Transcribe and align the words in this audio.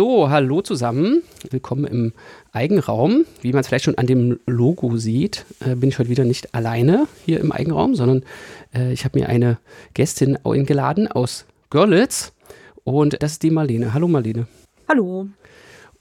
So, 0.00 0.30
hallo 0.30 0.62
zusammen. 0.62 1.22
Willkommen 1.50 1.84
im 1.84 2.14
Eigenraum. 2.52 3.26
Wie 3.42 3.52
man 3.52 3.60
es 3.60 3.68
vielleicht 3.68 3.84
schon 3.84 3.98
an 3.98 4.06
dem 4.06 4.40
Logo 4.46 4.96
sieht, 4.96 5.44
äh, 5.60 5.74
bin 5.74 5.90
ich 5.90 5.98
heute 5.98 6.08
wieder 6.08 6.24
nicht 6.24 6.54
alleine 6.54 7.06
hier 7.26 7.38
im 7.38 7.52
Eigenraum, 7.52 7.94
sondern 7.94 8.24
äh, 8.74 8.94
ich 8.94 9.04
habe 9.04 9.18
mir 9.18 9.28
eine 9.28 9.58
Gästin 9.92 10.38
eingeladen 10.42 11.06
aus 11.06 11.44
Görlitz 11.68 12.32
und 12.82 13.22
das 13.22 13.32
ist 13.32 13.42
die 13.42 13.50
Marlene. 13.50 13.92
Hallo 13.92 14.08
Marlene. 14.08 14.46
Hallo. 14.88 15.26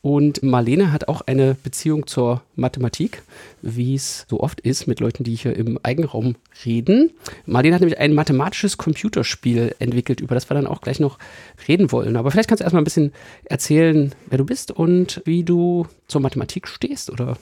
Und 0.01 0.41
Marlene 0.43 0.93
hat 0.93 1.09
auch 1.09 1.21
eine 1.21 1.55
Beziehung 1.55 2.07
zur 2.07 2.41
Mathematik, 2.55 3.21
wie 3.61 3.95
es 3.95 4.25
so 4.29 4.39
oft 4.39 4.61
ist 4.61 4.87
mit 4.87 5.01
Leuten, 5.01 5.25
die 5.25 5.35
hier 5.35 5.55
im 5.55 5.77
Eigenraum 5.83 6.35
reden. 6.65 7.11
Marlene 7.45 7.75
hat 7.75 7.81
nämlich 7.81 7.99
ein 7.99 8.13
mathematisches 8.13 8.77
Computerspiel 8.77 9.75
entwickelt, 9.79 10.21
über 10.21 10.35
das 10.35 10.49
wir 10.49 10.55
dann 10.55 10.67
auch 10.67 10.79
gleich 10.79 11.01
noch 11.01 11.19
reden 11.67 11.91
wollen. 11.91 12.15
Aber 12.15 12.31
vielleicht 12.31 12.47
kannst 12.47 12.61
du 12.61 12.63
erstmal 12.63 12.81
ein 12.81 12.85
bisschen 12.85 13.11
erzählen, 13.43 14.15
wer 14.27 14.37
du 14.37 14.45
bist 14.45 14.71
und 14.71 15.21
wie 15.25 15.43
du 15.43 15.85
zur 16.07 16.21
Mathematik 16.21 16.69
stehst, 16.69 17.09
oder? 17.09 17.37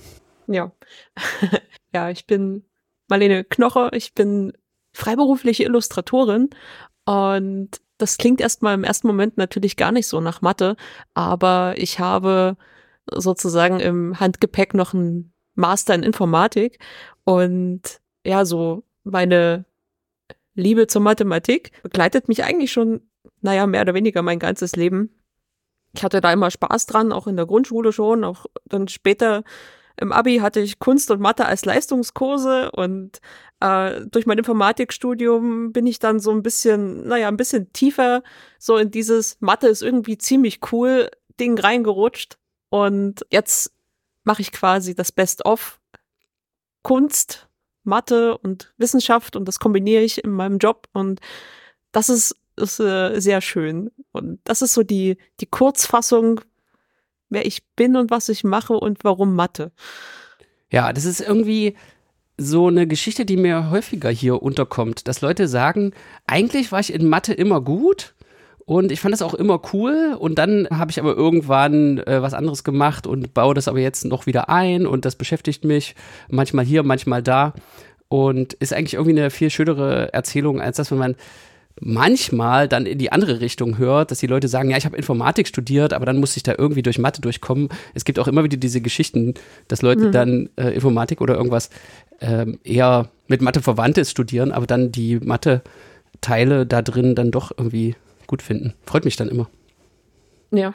Ja. 0.48 0.72
ja, 1.94 2.10
ich 2.10 2.26
bin 2.26 2.64
Marlene 3.08 3.44
Knoche, 3.44 3.92
ich 3.94 4.16
bin 4.16 4.54
freiberufliche 4.94 5.64
Illustratorin 5.64 6.50
und 7.06 7.82
das 7.98 8.18
klingt 8.18 8.42
erstmal 8.42 8.76
im 8.76 8.84
ersten 8.84 9.08
Moment 9.08 9.38
natürlich 9.38 9.76
gar 9.76 9.92
nicht 9.92 10.08
so 10.08 10.22
nach 10.22 10.42
Mathe, 10.42 10.76
aber 11.14 11.74
ich 11.78 12.00
habe 12.00 12.58
sozusagen 13.10 13.80
im 13.80 14.20
Handgepäck 14.20 14.74
noch 14.74 14.94
einen 14.94 15.34
Master 15.56 15.96
in 15.96 16.04
Informatik 16.04 16.80
und 17.24 17.82
ja, 18.26 18.46
so 18.46 18.84
meine 19.04 19.66
Liebe 20.54 20.88
zur 20.88 21.02
Mathematik 21.02 21.72
begleitet 21.84 22.28
mich 22.28 22.44
eigentlich 22.44 22.72
schon, 22.72 23.02
naja, 23.42 23.66
mehr 23.68 23.82
oder 23.82 23.94
weniger 23.94 24.22
mein 24.22 24.40
ganzes 24.40 24.76
Leben. 24.76 25.12
Ich 25.94 26.04
hatte 26.04 26.22
da 26.22 26.32
immer 26.34 26.52
Spaß 26.52 26.86
dran, 26.86 27.12
auch 27.12 27.28
in 27.28 27.38
der 27.38 27.46
Grundschule 27.46 27.92
schon, 27.92 28.24
auch 28.24 28.46
dann 28.66 28.88
später 28.88 29.44
im 30.00 30.12
Abi 30.12 30.38
hatte 30.38 30.60
ich 30.60 30.80
Kunst 30.80 31.10
und 31.12 31.20
Mathe 31.20 31.46
als 31.46 31.66
Leistungskurse 31.66 32.72
und 32.72 33.20
äh, 33.60 34.02
durch 34.12 34.26
mein 34.26 34.38
Informatikstudium 34.38 35.72
bin 35.72 35.88
ich 35.88 36.00
dann 36.00 36.20
so 36.20 36.32
ein 36.32 36.44
bisschen, 36.44 37.08
naja, 37.08 37.28
ein 37.28 37.38
bisschen 37.38 37.74
tiefer 37.74 38.24
so 38.60 38.78
in 38.78 38.92
dieses 38.92 39.38
Mathe 39.40 39.68
ist 39.68 39.82
irgendwie 39.82 40.18
ziemlich 40.18 40.60
cool 40.72 41.10
Ding 41.40 41.60
reingerutscht. 41.60 42.38
Und 42.70 43.26
jetzt 43.32 43.72
mache 44.24 44.42
ich 44.42 44.52
quasi 44.52 44.94
das 44.94 45.12
Best-of 45.12 45.80
Kunst, 46.84 47.48
Mathe 47.84 48.38
und 48.38 48.74
Wissenschaft 48.78 49.36
und 49.36 49.46
das 49.46 49.60
kombiniere 49.60 50.04
ich 50.04 50.24
in 50.24 50.32
meinem 50.32 50.58
Job 50.58 50.88
und 50.94 51.22
das 51.92 52.10
ist, 52.10 52.36
ist 52.58 52.80
äh, 52.80 53.20
sehr 53.20 53.42
schön. 53.42 53.92
Und 54.12 54.40
das 54.44 54.62
ist 54.62 54.74
so 54.74 54.84
die, 54.84 55.18
die 55.40 55.46
Kurzfassung, 55.46 56.42
wer 57.30 57.46
ich 57.46 57.64
bin 57.76 57.96
und 57.96 58.12
was 58.12 58.30
ich 58.30 58.44
mache 58.44 58.74
und 58.74 59.04
warum 59.04 59.36
Mathe. 59.36 59.72
Ja, 60.72 60.94
das 60.94 61.06
ist 61.06 61.22
irgendwie 61.22 61.76
so 62.38 62.68
eine 62.68 62.88
Geschichte, 62.88 63.26
die 63.26 63.38
mir 63.38 63.70
häufiger 63.72 64.10
hier 64.10 64.42
unterkommt, 64.42 65.08
dass 65.08 65.22
Leute 65.22 65.48
sagen, 65.48 65.94
eigentlich 66.28 66.72
war 66.72 66.80
ich 66.80 66.94
in 66.94 67.08
Mathe 67.08 67.34
immer 67.34 67.62
gut 67.62 68.14
und 68.66 68.92
ich 68.92 69.00
fand 69.00 69.14
das 69.14 69.22
auch 69.22 69.34
immer 69.34 69.62
cool 69.74 70.16
und 70.20 70.38
dann 70.38 70.68
habe 70.70 70.92
ich 70.92 71.00
aber 71.00 71.16
irgendwann 71.16 72.00
äh, 72.00 72.22
was 72.22 72.34
anderes 72.34 72.64
gemacht 72.64 73.08
und 73.08 73.34
baue 73.34 73.56
das 73.56 73.68
aber 73.68 73.80
jetzt 73.80 74.06
noch 74.06 74.26
wieder 74.26 74.50
ein 74.50 74.86
und 74.86 75.06
das 75.06 75.16
beschäftigt 75.16 75.64
mich 75.64 75.96
manchmal 76.30 76.66
hier, 76.66 76.84
manchmal 76.84 77.24
da 77.24 77.54
und 78.08 78.54
ist 78.54 78.74
eigentlich 78.74 78.96
irgendwie 78.96 79.20
eine 79.20 79.30
viel 79.32 79.50
schönere 79.50 80.14
Erzählung, 80.14 80.62
als 80.62 80.78
dass 80.78 80.92
wenn 80.92 80.98
man 80.98 81.16
manchmal 81.80 82.68
dann 82.68 82.86
in 82.86 82.98
die 82.98 83.12
andere 83.12 83.40
Richtung 83.40 83.78
hört, 83.78 84.12
dass 84.12 84.20
die 84.20 84.28
Leute 84.28 84.48
sagen, 84.48 84.70
ja, 84.70 84.78
ich 84.78 84.86
habe 84.86 84.98
Informatik 84.98 85.48
studiert, 85.48 85.94
aber 85.94 86.06
dann 86.06 86.18
muss 86.18 86.36
ich 86.38 86.44
da 86.44 86.56
irgendwie 86.58 86.84
durch 86.84 86.98
Mathe 86.98 87.22
durchkommen. 87.22 87.70
Es 87.94 88.06
gibt 88.06 88.20
auch 88.20 88.28
immer 88.28 88.44
wieder 88.44 88.58
diese 88.58 88.82
Geschichten, 88.82 89.36
dass 89.68 89.82
Leute 89.82 90.08
mhm. 90.08 90.12
dann 90.12 90.50
äh, 90.56 90.70
Informatik 90.70 91.22
oder 91.22 91.36
irgendwas 91.36 91.70
ähm, 92.22 92.60
eher 92.64 93.10
mit 93.28 93.42
Mathe 93.42 93.62
verwandtes 93.62 94.12
studieren, 94.12 94.52
aber 94.52 94.66
dann 94.66 94.92
die 94.92 95.20
Mathe-Teile 95.20 96.66
da 96.66 96.82
drin 96.82 97.16
dann 97.16 97.32
doch 97.32 97.52
irgendwie 97.56 97.96
gut 98.26 98.42
finden. 98.42 98.74
Freut 98.86 99.06
mich 99.06 99.16
dann 99.16 99.30
immer. 99.30 99.50
Ja. 100.52 100.74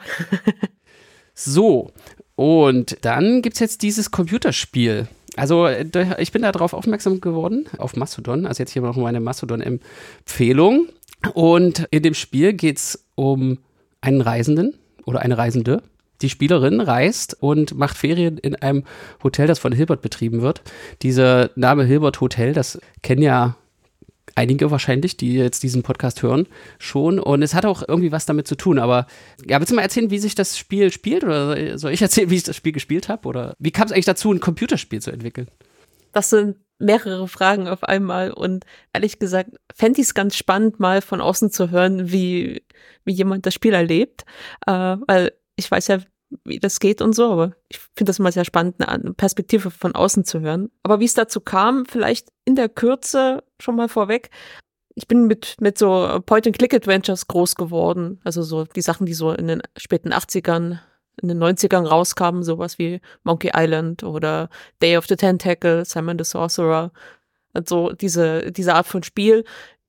so, 1.33 1.91
und 2.35 2.97
dann 3.01 3.41
gibt 3.41 3.55
es 3.55 3.59
jetzt 3.59 3.81
dieses 3.81 4.11
Computerspiel. 4.11 5.07
Also 5.35 5.67
ich 5.67 6.31
bin 6.31 6.41
da 6.43 6.51
drauf 6.51 6.73
aufmerksam 6.73 7.21
geworden, 7.21 7.65
auf 7.77 7.95
Mastodon. 7.95 8.45
Also 8.45 8.61
jetzt 8.61 8.71
hier 8.71 8.81
noch 8.81 8.95
meine 8.97 9.19
Mastodon-Empfehlung. 9.19 10.87
Und 11.33 11.87
in 11.89 12.03
dem 12.03 12.13
Spiel 12.13 12.53
geht 12.53 12.77
es 12.77 13.05
um 13.15 13.59
einen 14.01 14.21
Reisenden 14.21 14.77
oder 15.05 15.21
eine 15.21 15.37
Reisende. 15.37 15.81
Die 16.21 16.29
Spielerin 16.29 16.79
reist 16.79 17.35
und 17.39 17.75
macht 17.75 17.97
Ferien 17.97 18.37
in 18.37 18.55
einem 18.55 18.83
Hotel, 19.23 19.47
das 19.47 19.59
von 19.59 19.73
Hilbert 19.73 20.01
betrieben 20.01 20.41
wird. 20.41 20.61
Dieser 21.01 21.49
Name 21.55 21.83
Hilbert 21.83 22.21
Hotel, 22.21 22.53
das 22.53 22.79
kennen 23.01 23.21
ja 23.21 23.55
einige 24.35 24.71
wahrscheinlich, 24.71 25.17
die 25.17 25.33
jetzt 25.33 25.63
diesen 25.63 25.83
Podcast 25.83 26.23
hören, 26.23 26.47
schon. 26.79 27.19
Und 27.19 27.41
es 27.41 27.53
hat 27.53 27.65
auch 27.65 27.83
irgendwie 27.87 28.11
was 28.11 28.25
damit 28.25 28.47
zu 28.47 28.55
tun. 28.55 28.79
Aber 28.79 29.07
ja, 29.47 29.59
willst 29.59 29.71
du 29.71 29.75
mal 29.75 29.81
erzählen, 29.81 30.09
wie 30.09 30.19
sich 30.19 30.35
das 30.35 30.57
Spiel 30.57 30.91
spielt? 30.91 31.23
Oder 31.23 31.77
soll 31.77 31.91
ich 31.91 32.01
erzählen, 32.01 32.29
wie 32.29 32.35
ich 32.35 32.43
das 32.43 32.55
Spiel 32.55 32.71
gespielt 32.71 33.09
habe? 33.09 33.27
Oder 33.27 33.55
wie 33.59 33.71
kam 33.71 33.85
es 33.85 33.91
eigentlich 33.91 34.05
dazu, 34.05 34.31
ein 34.31 34.39
Computerspiel 34.39 35.01
zu 35.01 35.11
entwickeln? 35.11 35.47
Das 36.11 36.29
sind 36.29 36.57
mehrere 36.79 37.27
Fragen 37.27 37.67
auf 37.67 37.83
einmal. 37.83 38.31
Und 38.31 38.65
ehrlich 38.93 39.19
gesagt, 39.19 39.51
fände 39.73 40.01
ich 40.01 40.07
es 40.07 40.13
ganz 40.13 40.35
spannend, 40.35 40.79
mal 40.79 41.01
von 41.01 41.21
außen 41.21 41.51
zu 41.51 41.71
hören, 41.71 42.11
wie, 42.11 42.63
wie 43.05 43.13
jemand 43.13 43.45
das 43.45 43.53
Spiel 43.53 43.73
erlebt. 43.73 44.25
Äh, 44.65 44.71
weil 44.71 45.33
ich 45.55 45.69
weiß 45.69 45.87
ja, 45.87 45.99
wie 46.43 46.59
das 46.59 46.79
geht 46.79 47.01
und 47.01 47.13
so, 47.13 47.31
aber 47.31 47.53
ich 47.69 47.79
finde 47.95 48.09
das 48.09 48.19
immer 48.19 48.31
sehr 48.31 48.45
spannend, 48.45 48.75
eine 48.87 49.13
Perspektive 49.13 49.71
von 49.71 49.95
außen 49.95 50.25
zu 50.25 50.39
hören. 50.41 50.71
Aber 50.83 50.99
wie 50.99 51.05
es 51.05 51.13
dazu 51.13 51.41
kam, 51.41 51.85
vielleicht 51.85 52.29
in 52.45 52.55
der 52.55 52.69
Kürze 52.69 53.43
schon 53.59 53.75
mal 53.75 53.89
vorweg. 53.89 54.29
Ich 54.95 55.07
bin 55.07 55.25
mit, 55.25 55.55
mit 55.59 55.77
so 55.77 56.21
Point-and-Click-Adventures 56.25 57.27
groß 57.27 57.55
geworden. 57.55 58.19
Also 58.23 58.43
so 58.43 58.65
die 58.65 58.81
Sachen, 58.81 59.05
die 59.05 59.13
so 59.13 59.31
in 59.31 59.47
den 59.47 59.61
späten 59.75 60.13
80ern, 60.13 60.79
in 61.21 61.27
den 61.27 61.41
90ern 61.41 61.87
rauskamen, 61.87 62.43
sowas 62.43 62.77
wie 62.77 63.01
Monkey 63.23 63.51
Island 63.55 64.03
oder 64.03 64.49
Day 64.81 64.97
of 64.97 65.07
the 65.07 65.15
Tentacle, 65.15 65.85
Simon 65.85 66.17
the 66.19 66.25
Sorcerer. 66.25 66.91
Also 67.53 67.91
diese, 67.91 68.51
diese 68.51 68.75
Art 68.75 68.87
von 68.87 69.03
Spiel, 69.03 69.45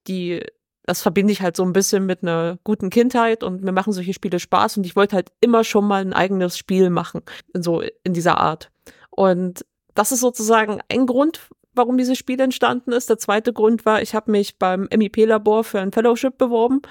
die 0.06 0.42
das 0.86 1.02
verbinde 1.02 1.32
ich 1.32 1.40
halt 1.40 1.56
so 1.56 1.64
ein 1.64 1.72
bisschen 1.72 2.06
mit 2.06 2.22
einer 2.22 2.58
guten 2.62 2.90
Kindheit 2.90 3.42
und 3.42 3.62
mir 3.62 3.72
machen 3.72 3.92
solche 3.92 4.12
Spiele 4.12 4.38
Spaß 4.38 4.76
und 4.76 4.86
ich 4.86 4.96
wollte 4.96 5.16
halt 5.16 5.32
immer 5.40 5.64
schon 5.64 5.86
mal 5.86 6.02
ein 6.02 6.12
eigenes 6.12 6.58
Spiel 6.58 6.90
machen, 6.90 7.22
so 7.54 7.82
in 8.02 8.12
dieser 8.12 8.38
Art. 8.38 8.70
Und 9.10 9.64
das 9.94 10.12
ist 10.12 10.20
sozusagen 10.20 10.80
ein 10.88 11.06
Grund, 11.06 11.48
warum 11.72 11.96
dieses 11.96 12.18
Spiel 12.18 12.38
entstanden 12.40 12.92
ist. 12.92 13.08
Der 13.08 13.18
zweite 13.18 13.52
Grund 13.52 13.86
war, 13.86 14.02
ich 14.02 14.14
habe 14.14 14.30
mich 14.30 14.58
beim 14.58 14.88
MIP-Labor 14.94 15.64
für 15.64 15.80
ein 15.80 15.92
Fellowship 15.92 16.36
beworben. 16.36 16.82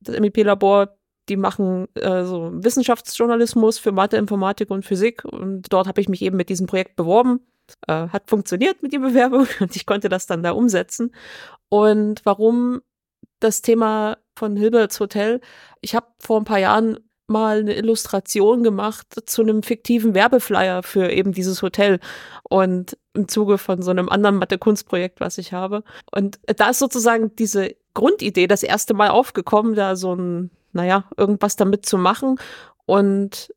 Das 0.00 0.18
MIP-Labor, 0.18 0.96
die 1.28 1.36
machen 1.36 1.86
äh, 1.94 2.24
so 2.24 2.50
Wissenschaftsjournalismus 2.52 3.78
für 3.78 3.92
Mathe, 3.92 4.16
Informatik 4.16 4.70
und 4.70 4.84
Physik 4.84 5.24
und 5.24 5.72
dort 5.72 5.86
habe 5.86 6.00
ich 6.00 6.08
mich 6.08 6.22
eben 6.22 6.36
mit 6.36 6.48
diesem 6.48 6.66
Projekt 6.66 6.96
beworben. 6.96 7.40
Äh, 7.86 8.08
hat 8.08 8.28
funktioniert 8.28 8.82
mit 8.82 8.92
der 8.92 9.00
Bewerbung 9.00 9.46
und 9.60 9.76
ich 9.76 9.86
konnte 9.86 10.08
das 10.08 10.26
dann 10.26 10.42
da 10.42 10.50
umsetzen. 10.50 11.12
Und 11.68 12.20
warum 12.24 12.80
das 13.40 13.62
Thema 13.62 14.18
von 14.34 14.56
Hilberts 14.56 15.00
Hotel. 15.00 15.40
Ich 15.80 15.94
habe 15.94 16.06
vor 16.18 16.40
ein 16.40 16.44
paar 16.44 16.58
Jahren 16.58 16.98
mal 17.28 17.58
eine 17.58 17.74
Illustration 17.74 18.62
gemacht 18.62 19.06
zu 19.26 19.42
einem 19.42 19.62
fiktiven 19.62 20.14
Werbeflyer 20.14 20.82
für 20.82 21.10
eben 21.10 21.32
dieses 21.32 21.60
Hotel 21.62 21.98
und 22.48 22.96
im 23.14 23.28
Zuge 23.28 23.58
von 23.58 23.82
so 23.82 23.90
einem 23.90 24.08
anderen 24.08 24.36
Mathe-Kunstprojekt, 24.36 25.20
was 25.20 25.38
ich 25.38 25.52
habe. 25.52 25.82
Und 26.12 26.38
da 26.44 26.70
ist 26.70 26.78
sozusagen 26.78 27.34
diese 27.34 27.74
Grundidee 27.94 28.46
das 28.46 28.62
erste 28.62 28.94
Mal 28.94 29.08
aufgekommen, 29.08 29.74
da 29.74 29.96
so 29.96 30.14
ein, 30.14 30.50
naja, 30.72 31.04
irgendwas 31.16 31.56
damit 31.56 31.86
zu 31.86 31.98
machen. 31.98 32.38
Und 32.84 33.52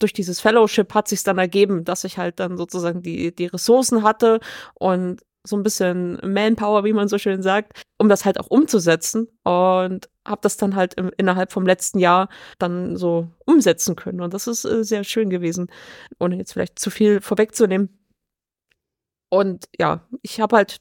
durch 0.00 0.12
dieses 0.12 0.40
Fellowship 0.40 0.94
hat 0.94 1.06
sich 1.06 1.22
dann 1.22 1.38
ergeben, 1.38 1.84
dass 1.84 2.04
ich 2.04 2.18
halt 2.18 2.40
dann 2.40 2.56
sozusagen 2.56 3.02
die, 3.02 3.34
die 3.34 3.46
Ressourcen 3.46 4.02
hatte 4.02 4.40
und 4.74 5.20
so 5.46 5.56
ein 5.56 5.62
bisschen 5.62 6.18
Manpower, 6.22 6.84
wie 6.84 6.92
man 6.92 7.08
so 7.08 7.18
schön 7.18 7.42
sagt, 7.42 7.82
um 7.98 8.08
das 8.08 8.24
halt 8.24 8.38
auch 8.38 8.48
umzusetzen 8.48 9.28
und 9.44 10.08
habe 10.26 10.40
das 10.42 10.56
dann 10.56 10.76
halt 10.76 10.94
im, 10.94 11.10
innerhalb 11.16 11.52
vom 11.52 11.66
letzten 11.66 11.98
Jahr 11.98 12.28
dann 12.58 12.96
so 12.96 13.28
umsetzen 13.46 13.96
können 13.96 14.20
und 14.20 14.34
das 14.34 14.46
ist 14.46 14.64
äh, 14.64 14.84
sehr 14.84 15.04
schön 15.04 15.30
gewesen, 15.30 15.70
ohne 16.18 16.36
jetzt 16.36 16.52
vielleicht 16.52 16.78
zu 16.78 16.90
viel 16.90 17.20
vorwegzunehmen. 17.20 17.96
Und 19.30 19.68
ja, 19.78 20.06
ich 20.22 20.40
habe 20.40 20.56
halt 20.56 20.80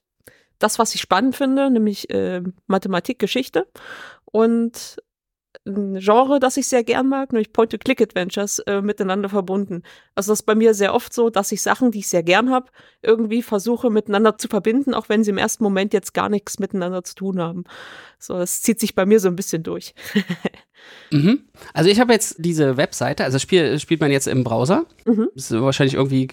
das, 0.58 0.80
was 0.80 0.94
ich 0.94 1.02
spannend 1.02 1.36
finde, 1.36 1.70
nämlich 1.70 2.10
äh, 2.10 2.42
Mathematik, 2.68 3.20
Geschichte 3.20 3.68
und 4.26 4.98
ein 5.66 6.00
Genre, 6.00 6.40
das 6.40 6.58
ich 6.58 6.68
sehr 6.68 6.84
gern 6.84 7.08
mag, 7.08 7.32
nämlich 7.32 7.54
Point-to-Click-Adventures 7.54 8.60
äh, 8.60 8.82
miteinander 8.82 9.30
verbunden. 9.30 9.84
Also 10.16 10.32
das 10.32 10.40
ist 10.40 10.46
bei 10.46 10.56
mir 10.56 10.74
sehr 10.74 10.94
oft 10.94 11.14
so, 11.14 11.30
dass 11.30 11.52
ich 11.52 11.62
Sachen, 11.62 11.92
die 11.92 12.00
ich 12.00 12.08
sehr 12.08 12.24
gern 12.24 12.50
habe, 12.50 12.72
irgendwie 13.02 13.42
versuche 13.42 13.90
miteinander 13.90 14.38
zu 14.38 14.48
verbinden, 14.48 14.94
auch 14.94 15.10
wenn 15.10 15.24
sie 15.24 15.32
im 15.32 15.38
ersten 15.38 15.64
Moment 15.64 15.94
jetzt 15.94 16.14
gar 16.14 16.30
nichts 16.30 16.60
miteinander 16.60 17.04
zu 17.04 17.16
tun 17.16 17.40
haben. 17.40 17.66
So, 18.18 18.36
das 18.38 18.62
zieht 18.62 18.80
sich 18.80 18.96
bei 18.96 19.06
mir 19.06 19.20
so 19.20 19.28
ein 19.28 19.36
bisschen 19.36 19.64
durch. 19.64 19.94
Mhm. 21.12 21.40
Also 21.74 21.90
ich 21.90 22.00
habe 22.00 22.14
jetzt 22.14 22.36
diese 22.40 22.78
Webseite, 22.78 23.24
also 23.24 23.36
das 23.36 23.42
Spiel 23.42 23.80
spielt 23.80 24.02
man 24.02 24.12
jetzt 24.12 24.28
im 24.28 24.44
Browser. 24.44 24.86
Mhm. 25.06 25.30
Das 25.36 25.52
ist 25.52 25.62
wahrscheinlich 25.62 25.96
irgendwie, 25.96 26.28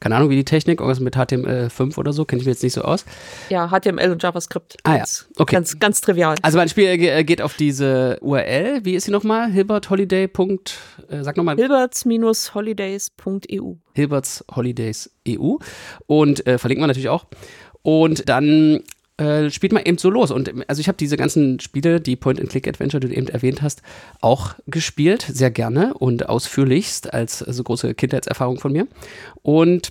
keine 0.00 0.16
Ahnung, 0.16 0.30
wie 0.30 0.36
die 0.36 0.44
Technik, 0.44 0.80
irgendwas 0.80 1.00
mit 1.00 1.16
HTML5 1.16 1.98
oder 1.98 2.12
so, 2.12 2.24
kenne 2.24 2.40
ich 2.40 2.46
mir 2.46 2.52
jetzt 2.52 2.62
nicht 2.62 2.72
so 2.72 2.82
aus. 2.82 3.04
Ja, 3.50 3.68
HTML 3.68 4.10
und 4.10 4.22
JavaScript. 4.22 4.76
Ah 4.84 4.96
ja, 4.96 5.04
okay. 5.38 5.56
Ganz, 5.56 5.78
ganz 5.78 6.00
trivial. 6.00 6.36
Also 6.42 6.58
mein 6.58 6.68
Spiel 6.68 7.24
geht 7.24 7.42
auf 7.42 7.54
diese 7.54 8.18
URL, 8.20 8.84
wie 8.84 8.94
ist 8.94 9.04
sie 9.04 9.10
nochmal? 9.10 9.50
Hilbertholiday. 9.50 10.24
Äh, 10.24 10.28
sag 11.22 11.36
nochmal. 11.36 11.56
Hilberts-holidays.eu. 11.56 13.74
Hilberts-holidays.eu 13.94 15.56
und 16.06 16.46
äh, 16.46 16.58
verlinken 16.58 16.82
wir 16.82 16.88
natürlich 16.88 17.08
auch. 17.08 17.26
Und 17.82 18.28
dann 18.28 18.82
äh, 19.18 19.50
spielt 19.50 19.72
man 19.72 19.84
eben 19.84 19.98
so 19.98 20.10
los. 20.10 20.30
Und 20.30 20.68
also 20.68 20.80
ich 20.80 20.88
habe 20.88 20.98
diese 20.98 21.16
ganzen 21.16 21.60
Spiele, 21.60 22.00
die 22.00 22.16
Point-and-Click-Adventure, 22.16 23.00
die 23.00 23.08
du 23.08 23.14
eben 23.14 23.28
erwähnt 23.28 23.62
hast, 23.62 23.82
auch 24.20 24.54
gespielt, 24.66 25.22
sehr 25.22 25.50
gerne 25.50 25.94
und 25.94 26.28
ausführlichst 26.28 27.12
als 27.12 27.38
so 27.38 27.62
große 27.62 27.94
Kindheitserfahrung 27.94 28.58
von 28.58 28.72
mir. 28.72 28.86
Und 29.42 29.90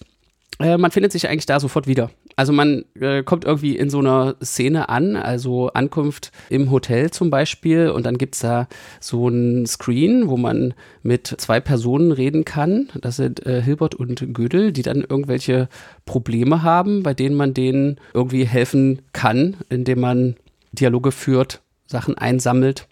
äh, 0.60 0.78
man 0.78 0.92
findet 0.92 1.12
sich 1.12 1.28
eigentlich 1.28 1.46
da 1.46 1.60
sofort 1.60 1.88
wieder. 1.88 2.12
Also 2.36 2.52
man 2.52 2.84
äh, 3.00 3.24
kommt 3.24 3.46
irgendwie 3.46 3.78
in 3.78 3.90
so 3.90 4.00
einer 4.00 4.36
Szene 4.44 4.90
an, 4.90 5.16
also 5.16 5.70
Ankunft 5.70 6.32
im 6.50 6.70
Hotel 6.70 7.10
zum 7.12 7.30
Beispiel 7.30 7.90
und 7.90 8.06
dann 8.06 8.18
gibt 8.18 8.36
es 8.36 8.42
da 8.42 8.68
so 9.00 9.30
ein 9.30 9.66
Screen, 9.66 10.28
wo 10.28 10.36
man 10.36 10.74
mit 11.02 11.28
zwei 11.28 11.62
Personen 11.62 12.12
reden 12.12 12.44
kann. 12.44 12.90
Das 13.00 13.16
sind 13.16 13.46
äh, 13.46 13.62
Hilbert 13.62 13.96
und 13.96 14.34
Gödel, 14.34 14.74
die 14.74 14.82
dann 14.82 15.02
irgendwelche 15.02 15.70
Probleme 16.06 16.62
haben, 16.62 17.04
bei 17.04 17.14
denen 17.14 17.36
man 17.36 17.54
denen 17.54 18.02
irgendwie 18.14 18.46
helfen 18.46 19.02
kann, 19.14 19.56
indem 19.70 20.02
man 20.02 20.36
Dialoge 20.74 21.12
führt, 21.12 21.62
Sachen 21.88 22.18
einsammelt. 22.18 22.88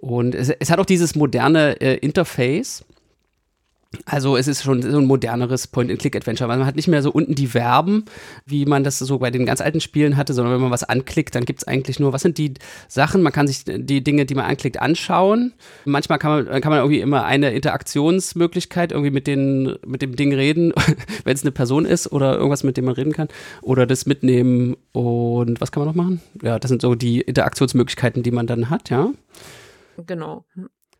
Und 0.00 0.34
es, 0.34 0.48
es 0.48 0.70
hat 0.70 0.80
auch 0.80 0.86
dieses 0.86 1.14
moderne 1.14 1.80
äh, 1.80 1.96
Interface 1.96 2.84
also 4.04 4.36
es 4.36 4.46
ist 4.46 4.62
schon 4.62 4.82
so 4.82 4.98
ein 4.98 5.06
moderneres 5.06 5.66
Point-and-Click-Adventure, 5.66 6.48
weil 6.48 6.58
man 6.58 6.66
hat 6.66 6.76
nicht 6.76 6.86
mehr 6.86 7.02
so 7.02 7.10
unten 7.10 7.34
die 7.34 7.48
Verben, 7.48 8.04
wie 8.46 8.64
man 8.64 8.84
das 8.84 9.00
so 9.00 9.18
bei 9.18 9.32
den 9.32 9.46
ganz 9.46 9.60
alten 9.60 9.80
Spielen 9.80 10.16
hatte, 10.16 10.32
sondern 10.32 10.54
wenn 10.54 10.60
man 10.60 10.70
was 10.70 10.84
anklickt, 10.84 11.34
dann 11.34 11.44
gibt 11.44 11.62
es 11.62 11.68
eigentlich 11.68 11.98
nur, 11.98 12.12
was 12.12 12.22
sind 12.22 12.38
die 12.38 12.54
Sachen, 12.86 13.20
man 13.20 13.32
kann 13.32 13.48
sich 13.48 13.64
die 13.64 14.04
Dinge, 14.04 14.26
die 14.26 14.36
man 14.36 14.44
anklickt, 14.44 14.80
anschauen. 14.80 15.54
Manchmal 15.84 16.20
kann 16.20 16.44
man, 16.44 16.60
kann 16.60 16.70
man 16.70 16.78
irgendwie 16.80 17.00
immer 17.00 17.24
eine 17.24 17.50
Interaktionsmöglichkeit 17.50 18.92
irgendwie 18.92 19.10
mit, 19.10 19.26
den, 19.26 19.76
mit 19.84 20.02
dem 20.02 20.14
Ding 20.14 20.32
reden, 20.32 20.72
wenn 21.24 21.34
es 21.34 21.42
eine 21.42 21.50
Person 21.50 21.84
ist 21.84 22.12
oder 22.12 22.36
irgendwas, 22.36 22.62
mit 22.62 22.76
dem 22.76 22.84
man 22.84 22.94
reden 22.94 23.12
kann. 23.12 23.26
Oder 23.60 23.86
das 23.86 24.06
mitnehmen 24.06 24.76
und 24.92 25.60
was 25.60 25.72
kann 25.72 25.84
man 25.84 25.88
noch 25.88 26.00
machen? 26.00 26.20
Ja, 26.42 26.60
das 26.60 26.68
sind 26.68 26.80
so 26.80 26.94
die 26.94 27.22
Interaktionsmöglichkeiten, 27.22 28.22
die 28.22 28.30
man 28.30 28.46
dann 28.46 28.70
hat, 28.70 28.88
ja. 28.88 29.10
Genau. 30.06 30.44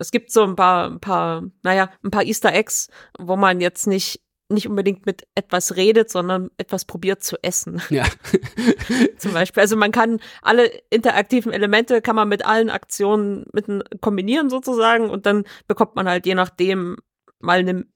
Es 0.00 0.10
gibt 0.10 0.32
so 0.32 0.42
ein 0.42 0.56
paar, 0.56 0.90
ein 0.90 1.00
paar, 1.00 1.44
naja, 1.62 1.90
ein 2.02 2.10
paar 2.10 2.24
Easter 2.24 2.52
Eggs, 2.52 2.88
wo 3.18 3.36
man 3.36 3.60
jetzt 3.60 3.86
nicht 3.86 4.22
nicht 4.52 4.66
unbedingt 4.68 5.06
mit 5.06 5.28
etwas 5.36 5.76
redet, 5.76 6.10
sondern 6.10 6.50
etwas 6.56 6.84
probiert 6.84 7.22
zu 7.22 7.36
essen. 7.42 7.80
Ja. 7.90 8.04
Zum 9.16 9.32
Beispiel. 9.32 9.60
Also 9.60 9.76
man 9.76 9.92
kann 9.92 10.20
alle 10.42 10.66
interaktiven 10.90 11.52
Elemente 11.52 12.02
kann 12.02 12.16
man 12.16 12.28
mit 12.28 12.44
allen 12.44 12.70
Aktionen 12.70 13.46
mit 13.52 13.66
kombinieren 14.00 14.50
sozusagen 14.50 15.08
und 15.08 15.26
dann 15.26 15.44
bekommt 15.68 15.94
man 15.94 16.08
halt 16.08 16.26
je 16.26 16.34
nachdem 16.34 16.96
mal 17.38 17.60
eine 17.60 17.86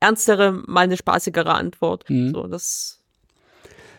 ernstere, 0.00 0.52
mal 0.52 0.82
eine 0.82 0.96
spaßigere 0.96 1.52
Antwort. 1.52 2.08
Mhm. 2.08 2.32
So, 2.32 2.46
das 2.46 2.97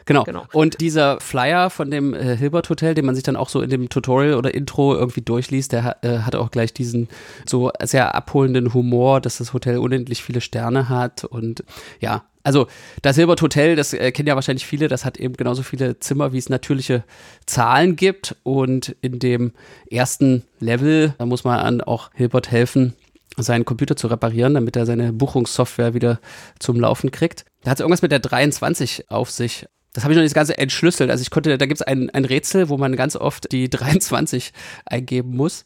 Genau. 0.10 0.24
genau. 0.24 0.44
Und 0.54 0.82
dieser 0.82 1.20
Flyer 1.20 1.70
von 1.70 1.92
dem 1.92 2.16
äh, 2.16 2.36
Hilbert 2.36 2.68
Hotel, 2.72 2.96
den 2.96 3.06
man 3.06 3.14
sich 3.14 3.24
dann 3.24 3.36
auch 3.36 3.48
so 3.48 3.62
in 3.62 3.70
dem 3.70 3.90
Tutorial 3.90 4.34
oder 4.34 4.52
Intro 4.56 4.96
irgendwie 4.96 5.22
durchliest, 5.22 5.72
der 5.72 5.98
äh, 6.02 6.20
hat 6.20 6.36
auch 6.36 6.50
gleich 6.50 6.74
diesen 6.74 7.10
so 7.46 7.72
sehr 7.84 8.16
abholenden 8.16 8.74
Humor, 8.74 9.22
dass 9.22 9.38
das 9.38 9.54
Hotel 9.54 9.78
unendlich 9.78 10.24
viele 10.24 10.42
Sterne 10.42 10.90
hat 10.90 11.26
und 11.26 11.64
ja, 12.00 12.24
also 12.42 12.66
das 13.04 13.18
Hilbert 13.18 13.44
Hotel, 13.44 13.76
das 13.76 13.94
äh, 13.94 14.12
kennen 14.12 14.28
ja 14.28 14.34
wahrscheinlich 14.34 14.66
viele, 14.66 14.88
das 14.88 15.06
hat 15.06 15.18
eben 15.18 15.36
genauso 15.36 15.62
viele 15.62 16.00
Zimmer, 16.00 16.34
wie 16.34 16.40
es 16.40 16.50
natürliche 16.50 17.04
Zahlen 17.46 17.96
gibt. 17.96 18.36
Und 18.42 18.96
in 19.02 19.20
dem 19.20 19.52
ersten 19.92 20.44
Level, 20.60 21.14
da 21.20 21.28
muss 21.28 21.44
man 21.44 21.60
an 21.60 21.82
auch 21.82 22.10
Hilbert 22.16 22.50
helfen, 22.50 22.96
seinen 23.38 23.66
Computer 23.66 23.96
zu 23.96 24.08
reparieren, 24.08 24.56
damit 24.56 24.76
er 24.76 24.88
seine 24.88 25.14
Buchungssoftware 25.14 25.94
wieder 25.94 26.20
zum 26.58 26.80
Laufen 26.80 27.12
kriegt. 27.12 27.46
Da 27.64 27.72
hat 27.72 27.78
es 27.78 27.82
irgendwas 27.82 28.02
mit 28.02 28.12
der 28.12 28.20
23 28.20 29.12
auf 29.12 29.30
sich 29.30 29.68
das 30.00 30.06
habe 30.06 30.14
ich 30.14 30.18
noch 30.18 30.24
nicht 30.24 30.32
das 30.32 30.40
Ganze 30.40 30.58
entschlüsselt. 30.58 31.12
Also 31.12 31.22
ich 31.22 31.30
konnte, 31.30 31.58
da 31.58 31.66
gibt 31.66 31.82
es 31.82 31.86
ein, 31.86 32.10
ein 32.12 32.24
Rätsel, 32.24 32.70
wo 32.70 32.78
man 32.78 32.96
ganz 32.96 33.18
oft 33.18 33.52
die 33.52 33.70
23 33.70 34.54
eingeben 34.86 35.36
muss. 35.36 35.66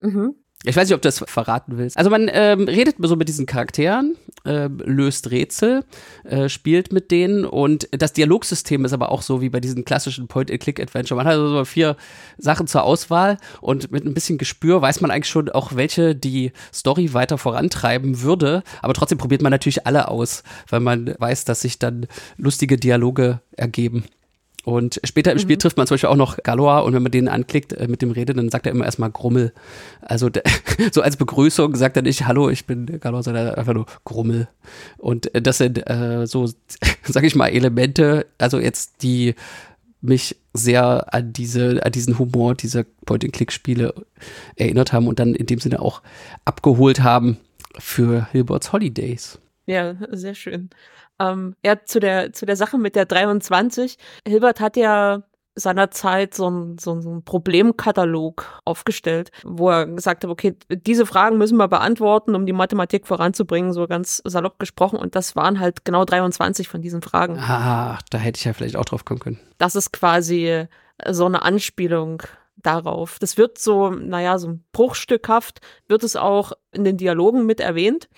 Mhm. 0.00 0.36
Ich 0.64 0.76
weiß 0.76 0.88
nicht, 0.88 0.94
ob 0.94 1.02
du 1.02 1.08
das 1.08 1.18
verraten 1.18 1.76
willst. 1.76 1.96
Also 1.98 2.08
man 2.08 2.30
ähm, 2.32 2.68
redet 2.68 2.96
so 3.00 3.16
mit 3.16 3.28
diesen 3.28 3.46
Charakteren, 3.46 4.16
äh, 4.44 4.68
löst 4.68 5.32
Rätsel, 5.32 5.84
äh, 6.22 6.48
spielt 6.48 6.92
mit 6.92 7.10
denen 7.10 7.44
und 7.44 7.88
das 7.90 8.12
Dialogsystem 8.12 8.84
ist 8.84 8.92
aber 8.92 9.10
auch 9.10 9.22
so 9.22 9.40
wie 9.40 9.48
bei 9.48 9.58
diesen 9.58 9.84
klassischen 9.84 10.28
Point-and-Click-Adventure. 10.28 11.16
Man 11.16 11.26
hat 11.26 11.34
also 11.34 11.48
so 11.48 11.64
vier 11.64 11.96
Sachen 12.38 12.68
zur 12.68 12.84
Auswahl 12.84 13.38
und 13.60 13.90
mit 13.90 14.04
ein 14.04 14.14
bisschen 14.14 14.38
Gespür 14.38 14.80
weiß 14.80 15.00
man 15.00 15.10
eigentlich 15.10 15.30
schon 15.30 15.48
auch, 15.48 15.74
welche 15.74 16.14
die 16.14 16.52
Story 16.72 17.12
weiter 17.12 17.38
vorantreiben 17.38 18.22
würde. 18.22 18.62
Aber 18.82 18.94
trotzdem 18.94 19.18
probiert 19.18 19.42
man 19.42 19.50
natürlich 19.50 19.86
alle 19.86 20.08
aus, 20.08 20.44
weil 20.68 20.80
man 20.80 21.14
weiß, 21.18 21.44
dass 21.44 21.62
sich 21.62 21.80
dann 21.80 22.06
lustige 22.36 22.76
Dialoge 22.76 23.40
ergeben. 23.56 24.04
Und 24.64 25.00
später 25.02 25.32
im 25.32 25.38
Spiel 25.38 25.56
mhm. 25.56 25.60
trifft 25.60 25.76
man 25.76 25.86
zum 25.86 25.94
Beispiel 25.96 26.10
auch 26.10 26.16
noch 26.16 26.36
Galois 26.42 26.80
und 26.80 26.92
wenn 26.92 27.02
man 27.02 27.10
den 27.10 27.28
anklickt 27.28 27.72
äh, 27.72 27.88
mit 27.88 28.00
dem 28.00 28.12
Rede, 28.12 28.32
dann 28.32 28.48
sagt 28.48 28.66
er 28.66 28.72
immer 28.72 28.84
erstmal 28.84 29.10
Grummel. 29.10 29.52
Also 30.00 30.30
so 30.92 31.02
als 31.02 31.16
Begrüßung 31.16 31.74
sagt 31.74 31.96
er 31.96 32.02
nicht 32.02 32.26
Hallo, 32.26 32.48
ich 32.48 32.66
bin 32.66 33.00
Galois, 33.00 33.22
sondern 33.22 33.54
einfach 33.54 33.74
nur 33.74 33.86
Grummel. 34.04 34.48
Und 34.98 35.34
äh, 35.34 35.42
das 35.42 35.58
sind 35.58 35.78
äh, 35.90 36.26
so, 36.26 36.48
sag 37.02 37.24
ich 37.24 37.34
mal, 37.34 37.48
Elemente, 37.48 38.26
also 38.38 38.58
jetzt 38.60 39.02
die 39.02 39.34
mich 40.00 40.36
sehr 40.52 41.12
an 41.14 41.32
diese, 41.32 41.84
an 41.84 41.92
diesen 41.92 42.18
Humor 42.18 42.54
dieser 42.54 42.84
Point-and-Click-Spiele 43.06 43.94
erinnert 44.56 44.92
haben 44.92 45.06
und 45.06 45.18
dann 45.18 45.34
in 45.34 45.46
dem 45.46 45.60
Sinne 45.60 45.80
auch 45.80 46.02
abgeholt 46.44 47.02
haben 47.02 47.38
für 47.78 48.28
Hilbert's 48.32 48.72
Holidays. 48.72 49.38
Ja, 49.66 49.94
sehr 50.10 50.34
schön. 50.34 50.70
Ähm, 51.22 51.54
ja, 51.64 51.84
zu 51.84 52.00
der, 52.00 52.32
zu 52.32 52.46
der 52.46 52.56
Sache 52.56 52.78
mit 52.78 52.96
der 52.96 53.06
23. 53.06 53.96
Hilbert 54.26 54.60
hat 54.60 54.76
ja 54.76 55.22
seinerzeit 55.54 56.34
so 56.34 56.48
ein, 56.48 56.78
so 56.78 56.94
ein 56.94 57.24
Problemkatalog 57.24 58.60
aufgestellt, 58.64 59.30
wo 59.44 59.68
er 59.68 59.86
gesagt 59.86 60.24
hat, 60.24 60.30
okay, 60.30 60.56
diese 60.70 61.04
Fragen 61.04 61.36
müssen 61.36 61.58
wir 61.58 61.68
beantworten, 61.68 62.34
um 62.34 62.46
die 62.46 62.52
Mathematik 62.54 63.06
voranzubringen, 63.06 63.72
so 63.72 63.86
ganz 63.86 64.22
salopp 64.24 64.58
gesprochen. 64.58 64.98
Und 64.98 65.14
das 65.14 65.36
waren 65.36 65.60
halt 65.60 65.84
genau 65.84 66.04
23 66.04 66.68
von 66.68 66.80
diesen 66.80 67.02
Fragen. 67.02 67.38
Ah, 67.38 67.98
da 68.10 68.18
hätte 68.18 68.38
ich 68.38 68.44
ja 68.44 68.52
vielleicht 68.52 68.76
auch 68.76 68.84
drauf 68.84 69.04
kommen 69.04 69.20
können. 69.20 69.40
Das 69.58 69.74
ist 69.74 69.92
quasi 69.92 70.66
so 71.10 71.26
eine 71.26 71.42
Anspielung 71.42 72.22
darauf. 72.56 73.18
Das 73.18 73.36
wird 73.36 73.58
so, 73.58 73.90
naja, 73.90 74.38
so 74.38 74.58
bruchstückhaft, 74.72 75.60
wird 75.88 76.02
es 76.02 76.16
auch 76.16 76.52
in 76.70 76.84
den 76.84 76.96
Dialogen 76.96 77.44
mit 77.44 77.60
erwähnt, 77.60 78.08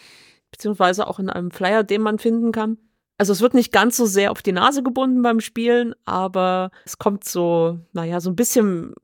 beziehungsweise 0.50 1.06
auch 1.06 1.18
in 1.18 1.30
einem 1.30 1.50
Flyer, 1.50 1.82
den 1.82 2.02
man 2.02 2.18
finden 2.18 2.52
kann. 2.52 2.78
Also 3.18 3.32
es 3.32 3.40
wird 3.40 3.54
nicht 3.54 3.72
ganz 3.72 3.96
so 3.96 4.06
sehr 4.06 4.32
auf 4.32 4.42
die 4.42 4.52
Nase 4.52 4.82
gebunden 4.82 5.22
beim 5.22 5.40
Spielen, 5.40 5.94
aber 6.04 6.70
es 6.84 6.98
kommt 6.98 7.24
so, 7.24 7.78
naja, 7.92 8.20
so 8.20 8.30
ein 8.30 8.36
bisschen 8.36 8.94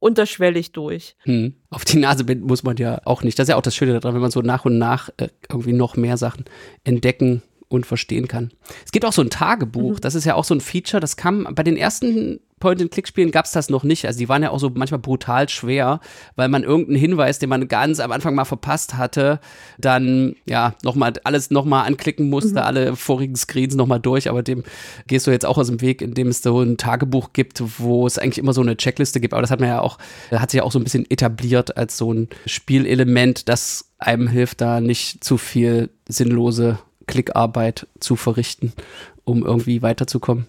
unterschwellig 0.00 0.72
durch. 0.72 1.14
Hm. 1.20 1.54
Auf 1.68 1.84
die 1.84 1.98
Nase 1.98 2.24
binden 2.24 2.46
muss 2.46 2.62
man 2.62 2.76
ja 2.78 3.00
auch 3.04 3.22
nicht. 3.22 3.38
Das 3.38 3.44
ist 3.44 3.50
ja 3.50 3.56
auch 3.56 3.62
das 3.62 3.76
Schöne 3.76 3.92
daran, 3.92 4.14
wenn 4.14 4.22
man 4.22 4.30
so 4.30 4.40
nach 4.40 4.64
und 4.64 4.78
nach 4.78 5.10
äh, 5.18 5.28
irgendwie 5.48 5.72
noch 5.72 5.96
mehr 5.96 6.16
Sachen 6.16 6.46
entdecken 6.84 7.42
und 7.70 7.86
verstehen 7.86 8.28
kann. 8.28 8.50
Es 8.84 8.92
gibt 8.92 9.06
auch 9.06 9.12
so 9.12 9.22
ein 9.22 9.30
Tagebuch, 9.30 9.94
mhm. 9.94 10.00
das 10.00 10.14
ist 10.14 10.24
ja 10.24 10.34
auch 10.34 10.44
so 10.44 10.54
ein 10.54 10.60
Feature, 10.60 11.00
das 11.00 11.16
kam 11.16 11.48
bei 11.54 11.62
den 11.62 11.76
ersten 11.76 12.40
Point-and-Click-Spielen 12.60 13.30
gab 13.30 13.46
es 13.46 13.52
das 13.52 13.70
noch 13.70 13.84
nicht. 13.84 14.06
Also 14.06 14.18
die 14.18 14.28
waren 14.28 14.42
ja 14.42 14.50
auch 14.50 14.60
so 14.60 14.70
manchmal 14.74 15.00
brutal 15.00 15.48
schwer, 15.48 16.00
weil 16.36 16.48
man 16.48 16.62
irgendeinen 16.62 16.98
Hinweis, 16.98 17.38
den 17.38 17.48
man 17.48 17.68
ganz 17.68 18.00
am 18.00 18.12
Anfang 18.12 18.34
mal 18.34 18.44
verpasst 18.44 18.98
hatte, 18.98 19.40
dann 19.78 20.36
ja 20.46 20.74
nochmal 20.84 21.14
alles 21.24 21.50
nochmal 21.50 21.86
anklicken 21.86 22.28
musste, 22.28 22.52
mhm. 22.52 22.58
alle 22.58 22.96
vorigen 22.96 23.34
Screens 23.34 23.74
nochmal 23.74 23.98
durch, 23.98 24.28
aber 24.28 24.42
dem 24.42 24.62
gehst 25.06 25.26
du 25.26 25.30
jetzt 25.30 25.46
auch 25.46 25.56
aus 25.56 25.68
dem 25.68 25.80
Weg, 25.80 26.02
indem 26.02 26.28
es 26.28 26.42
so 26.42 26.60
ein 26.60 26.76
Tagebuch 26.76 27.32
gibt, 27.32 27.62
wo 27.78 28.06
es 28.06 28.18
eigentlich 28.18 28.38
immer 28.38 28.52
so 28.52 28.60
eine 28.60 28.76
Checkliste 28.76 29.20
gibt. 29.20 29.32
Aber 29.32 29.40
das 29.40 29.50
hat 29.50 29.60
man 29.60 29.70
ja 29.70 29.80
auch, 29.80 29.96
hat 30.30 30.50
sich 30.50 30.58
ja 30.58 30.64
auch 30.64 30.72
so 30.72 30.78
ein 30.78 30.84
bisschen 30.84 31.10
etabliert 31.10 31.78
als 31.78 31.96
so 31.96 32.12
ein 32.12 32.28
Spielelement, 32.44 33.48
das 33.48 33.90
einem 33.98 34.28
hilft, 34.28 34.60
da 34.60 34.80
nicht 34.80 35.24
zu 35.24 35.38
viel 35.38 35.88
sinnlose 36.08 36.78
Klickarbeit 37.10 37.86
zu 37.98 38.16
verrichten, 38.16 38.72
um 39.24 39.44
irgendwie 39.44 39.82
weiterzukommen. 39.82 40.46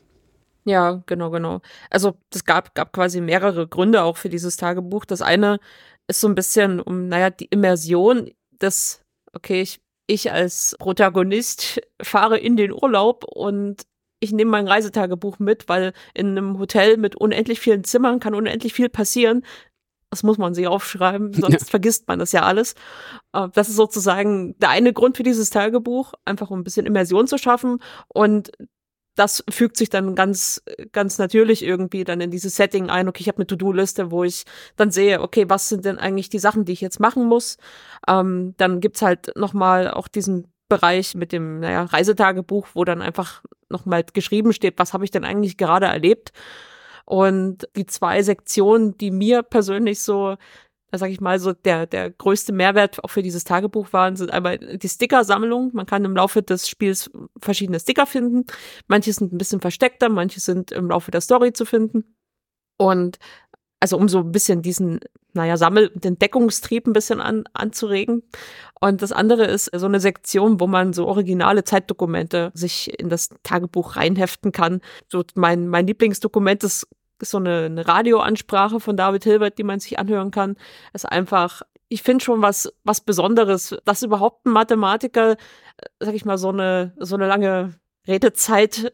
Ja, 0.64 1.02
genau, 1.08 1.32
genau. 1.32 1.62
Also 1.90 2.18
es 2.34 2.46
gab, 2.46 2.76
gab 2.76 2.94
quasi 2.94 3.20
mehrere 3.20 3.68
Gründe 3.68 4.04
auch 4.04 4.18
für 4.18 4.30
dieses 4.30 4.58
Tagebuch. 4.58 5.06
Das 5.06 5.22
eine 5.22 5.60
ist 6.08 6.22
so 6.22 6.28
ein 6.28 6.36
bisschen 6.36 6.80
um, 6.80 7.08
naja, 7.08 7.32
die 7.32 7.46
Immersion 7.46 8.30
des, 8.62 9.02
okay, 9.34 9.62
ich, 9.62 9.82
ich 10.08 10.32
als 10.32 10.76
Protagonist 10.80 11.82
fahre 12.02 12.38
in 12.38 12.58
den 12.58 12.72
Urlaub 12.72 13.24
und 13.24 13.84
ich 14.24 14.32
nehme 14.32 14.52
mein 14.52 14.68
Reisetagebuch 14.68 15.40
mit, 15.40 15.68
weil 15.68 15.94
in 16.14 16.38
einem 16.38 16.60
Hotel 16.60 16.98
mit 16.98 17.16
unendlich 17.16 17.60
vielen 17.60 17.84
Zimmern 17.84 18.20
kann 18.20 18.36
unendlich 18.36 18.74
viel 18.74 18.88
passieren. 18.88 19.44
Das 20.12 20.24
muss 20.24 20.38
man 20.38 20.54
sich 20.54 20.68
aufschreiben, 20.68 21.34
sonst 21.34 21.54
ja. 21.54 21.66
vergisst 21.68 22.08
man 22.08 22.20
das 22.20 22.32
ja 22.32 22.44
alles. 22.44 22.76
Äh, 23.34 23.48
das 23.54 23.70
ist 23.70 23.78
sozusagen 23.78 24.58
der 24.60 24.70
eine 24.70 24.94
Grund 24.94 25.18
für 25.18 25.24
dieses 25.24 25.50
Tagebuch, 25.50 26.14
einfach 26.26 26.52
um 26.52 26.60
ein 26.60 26.64
bisschen 26.64 26.86
Immersion 26.86 27.26
zu 27.26 27.40
schaffen. 27.40 27.80
Und 28.08 28.52
das 29.16 29.44
fügt 29.50 29.78
sich 29.78 29.90
dann 29.90 30.16
ganz, 30.16 30.64
ganz 30.92 31.18
natürlich 31.18 31.64
irgendwie 31.64 32.04
dann 32.04 32.22
in 32.22 32.32
dieses 32.32 32.56
Setting 32.56 32.90
ein. 32.90 33.10
Okay, 33.10 33.22
ich 33.22 33.28
habe 33.28 33.40
eine 33.40 33.48
To-Do-Liste, 33.48 34.12
wo 34.12 34.24
ich 34.24 34.46
dann 34.78 34.92
sehe, 34.92 35.22
okay, 35.22 35.46
was 35.50 35.70
sind 35.70 35.86
denn 35.86 35.98
eigentlich 35.98 36.30
die 36.30 36.40
Sachen, 36.40 36.66
die 36.66 36.72
ich 36.72 36.82
jetzt 36.82 37.00
machen 37.00 37.26
muss? 37.26 37.58
Ähm, 38.08 38.54
dann 38.58 38.80
gibt's 38.80 39.02
halt 39.02 39.36
nochmal 39.36 39.92
auch 39.92 40.08
diesen 40.08 40.54
Bereich 40.70 41.16
mit 41.16 41.34
dem 41.34 41.60
naja, 41.60 41.84
Reisetagebuch, 41.84 42.68
wo 42.74 42.86
dann 42.86 43.02
einfach 43.02 43.44
nochmal 43.70 44.06
geschrieben 44.14 44.54
steht, 44.54 44.80
was 44.80 44.94
habe 44.94 45.04
ich 45.04 45.12
denn 45.12 45.26
eigentlich 45.26 45.58
gerade 45.58 45.88
erlebt. 45.88 46.32
Und 47.12 47.68
die 47.76 47.86
zwei 47.88 48.24
Sektionen, 48.24 48.98
die 48.98 49.12
mir 49.12 49.44
persönlich 49.44 50.02
so, 50.02 50.38
da 50.92 50.98
sage 50.98 51.12
ich 51.12 51.20
mal, 51.20 51.40
so 51.40 51.52
der, 51.52 51.86
der 51.86 52.10
größte 52.10 52.54
Mehrwert 52.54 53.04
auch 53.04 53.10
für 53.10 53.22
dieses 53.22 53.44
Tagebuch 53.44 53.92
waren, 53.92 54.16
sind 54.16 54.32
einmal 54.32 54.58
die 54.58 54.88
Sticker-Sammlung. 54.88 55.72
Man 55.74 55.86
kann 55.86 56.06
im 56.06 56.16
Laufe 56.16 56.42
des 56.42 56.70
Spiels 56.70 57.12
verschiedene 57.38 57.82
Sticker 57.82 58.06
finden. 58.06 58.46
Manche 58.88 59.12
sind 59.12 59.34
ein 59.34 59.38
bisschen 59.38 59.60
versteckter, 59.60 60.08
manche 60.08 60.40
sind 60.40 60.72
im 60.72 60.88
Laufe 60.88 61.12
der 61.12 61.20
Story 61.20 61.52
zu 61.52 61.66
finden. 61.66 62.16
Und 62.78 63.20
also 63.82 63.98
um 63.98 64.08
so 64.08 64.20
ein 64.20 64.32
bisschen 64.32 64.62
diesen, 64.62 65.02
naja, 65.34 65.58
Sammel- 65.58 65.92
und 65.94 66.06
Entdeckungstrieb 66.06 66.88
ein 66.88 66.94
bisschen 66.94 67.20
an, 67.20 67.44
anzuregen. 67.52 68.24
Und 68.80 69.02
das 69.02 69.12
andere 69.12 69.46
ist 69.48 69.70
so 69.76 69.86
eine 69.86 70.00
Sektion, 70.00 70.62
wo 70.62 70.68
man 70.68 70.94
so 70.94 71.08
originale 71.08 71.66
Zeitdokumente 71.66 72.52
sich 72.54 72.98
in 72.98 73.10
das 73.10 73.30
Tagebuch 73.44 73.98
reinheften 73.98 74.54
kann. 74.54 74.80
So 75.10 75.26
mein, 75.36 75.68
mein 75.68 75.88
Lieblingsdokument 75.88 76.64
ist, 76.64 76.88
so 77.30 77.38
eine, 77.38 77.66
eine 77.66 77.88
Radioansprache 77.88 78.80
von 78.80 78.98
David 78.98 79.24
Hilbert, 79.24 79.58
die 79.58 79.64
man 79.64 79.80
sich 79.80 80.00
anhören 80.00 80.32
kann. 80.32 80.56
ist 80.94 81.06
einfach, 81.06 81.62
ich 81.90 82.04
finde 82.04 82.24
schon 82.24 82.42
was, 82.42 82.74
was 82.84 83.02
Besonderes, 83.02 83.76
dass 83.86 84.02
überhaupt 84.02 84.46
ein 84.46 84.54
Mathematiker, 84.54 85.32
äh, 85.32 85.36
sag 86.00 86.16
ich 86.16 86.26
mal, 86.26 86.38
so 86.38 86.50
eine, 86.50 86.94
so 86.98 87.16
eine 87.16 87.28
lange 87.28 87.76
Redezeit 88.08 88.94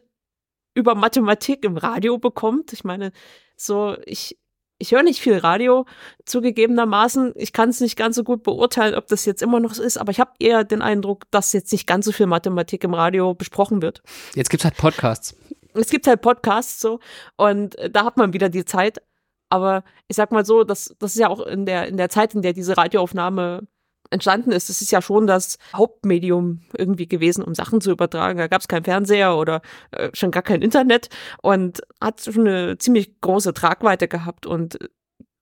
über 0.74 0.94
Mathematik 0.94 1.64
im 1.64 1.76
Radio 1.76 2.18
bekommt. 2.18 2.72
Ich 2.72 2.84
meine, 2.84 3.12
so, 3.56 3.96
ich, 4.04 4.38
ich 4.78 4.92
höre 4.92 5.02
nicht 5.02 5.20
viel 5.20 5.36
Radio, 5.36 5.86
zugegebenermaßen. 6.24 7.32
Ich 7.36 7.52
kann 7.52 7.68
es 7.68 7.80
nicht 7.80 7.96
ganz 7.96 8.16
so 8.16 8.24
gut 8.24 8.42
beurteilen, 8.42 8.94
ob 8.94 9.06
das 9.08 9.24
jetzt 9.24 9.42
immer 9.42 9.60
noch 9.60 9.74
so 9.74 9.82
ist, 9.82 9.98
aber 9.98 10.10
ich 10.10 10.20
habe 10.20 10.32
eher 10.38 10.64
den 10.64 10.82
Eindruck, 10.82 11.24
dass 11.30 11.52
jetzt 11.52 11.72
nicht 11.72 11.86
ganz 11.86 12.04
so 12.04 12.12
viel 12.12 12.26
Mathematik 12.26 12.84
im 12.84 12.94
Radio 12.94 13.34
besprochen 13.34 13.82
wird. 13.82 14.02
Jetzt 14.34 14.50
gibt's 14.50 14.64
halt 14.64 14.76
Podcasts. 14.76 15.34
Es 15.78 15.90
gibt 15.90 16.06
halt 16.06 16.20
Podcasts 16.20 16.80
so 16.80 17.00
und 17.36 17.76
äh, 17.78 17.90
da 17.90 18.04
hat 18.04 18.16
man 18.16 18.32
wieder 18.32 18.48
die 18.48 18.64
Zeit. 18.64 19.02
Aber 19.50 19.84
ich 20.08 20.16
sag 20.16 20.30
mal 20.30 20.44
so, 20.44 20.64
das, 20.64 20.94
das 20.98 21.12
ist 21.14 21.20
ja 21.20 21.28
auch 21.28 21.40
in 21.40 21.64
der, 21.64 21.88
in 21.88 21.96
der 21.96 22.10
Zeit, 22.10 22.34
in 22.34 22.42
der 22.42 22.52
diese 22.52 22.76
Radioaufnahme 22.76 23.66
entstanden 24.10 24.52
ist. 24.52 24.70
Es 24.70 24.80
ist 24.80 24.90
ja 24.90 25.02
schon 25.02 25.26
das 25.26 25.58
Hauptmedium 25.74 26.62
irgendwie 26.76 27.08
gewesen, 27.08 27.44
um 27.44 27.54
Sachen 27.54 27.80
zu 27.80 27.90
übertragen. 27.90 28.38
Da 28.38 28.46
gab 28.48 28.60
es 28.60 28.68
keinen 28.68 28.84
Fernseher 28.84 29.36
oder 29.36 29.60
äh, 29.90 30.10
schon 30.14 30.30
gar 30.30 30.42
kein 30.42 30.62
Internet 30.62 31.08
und 31.42 31.80
hat 32.00 32.20
schon 32.22 32.46
eine 32.46 32.78
ziemlich 32.78 33.20
große 33.20 33.54
Tragweite 33.54 34.08
gehabt. 34.08 34.46
Und 34.46 34.78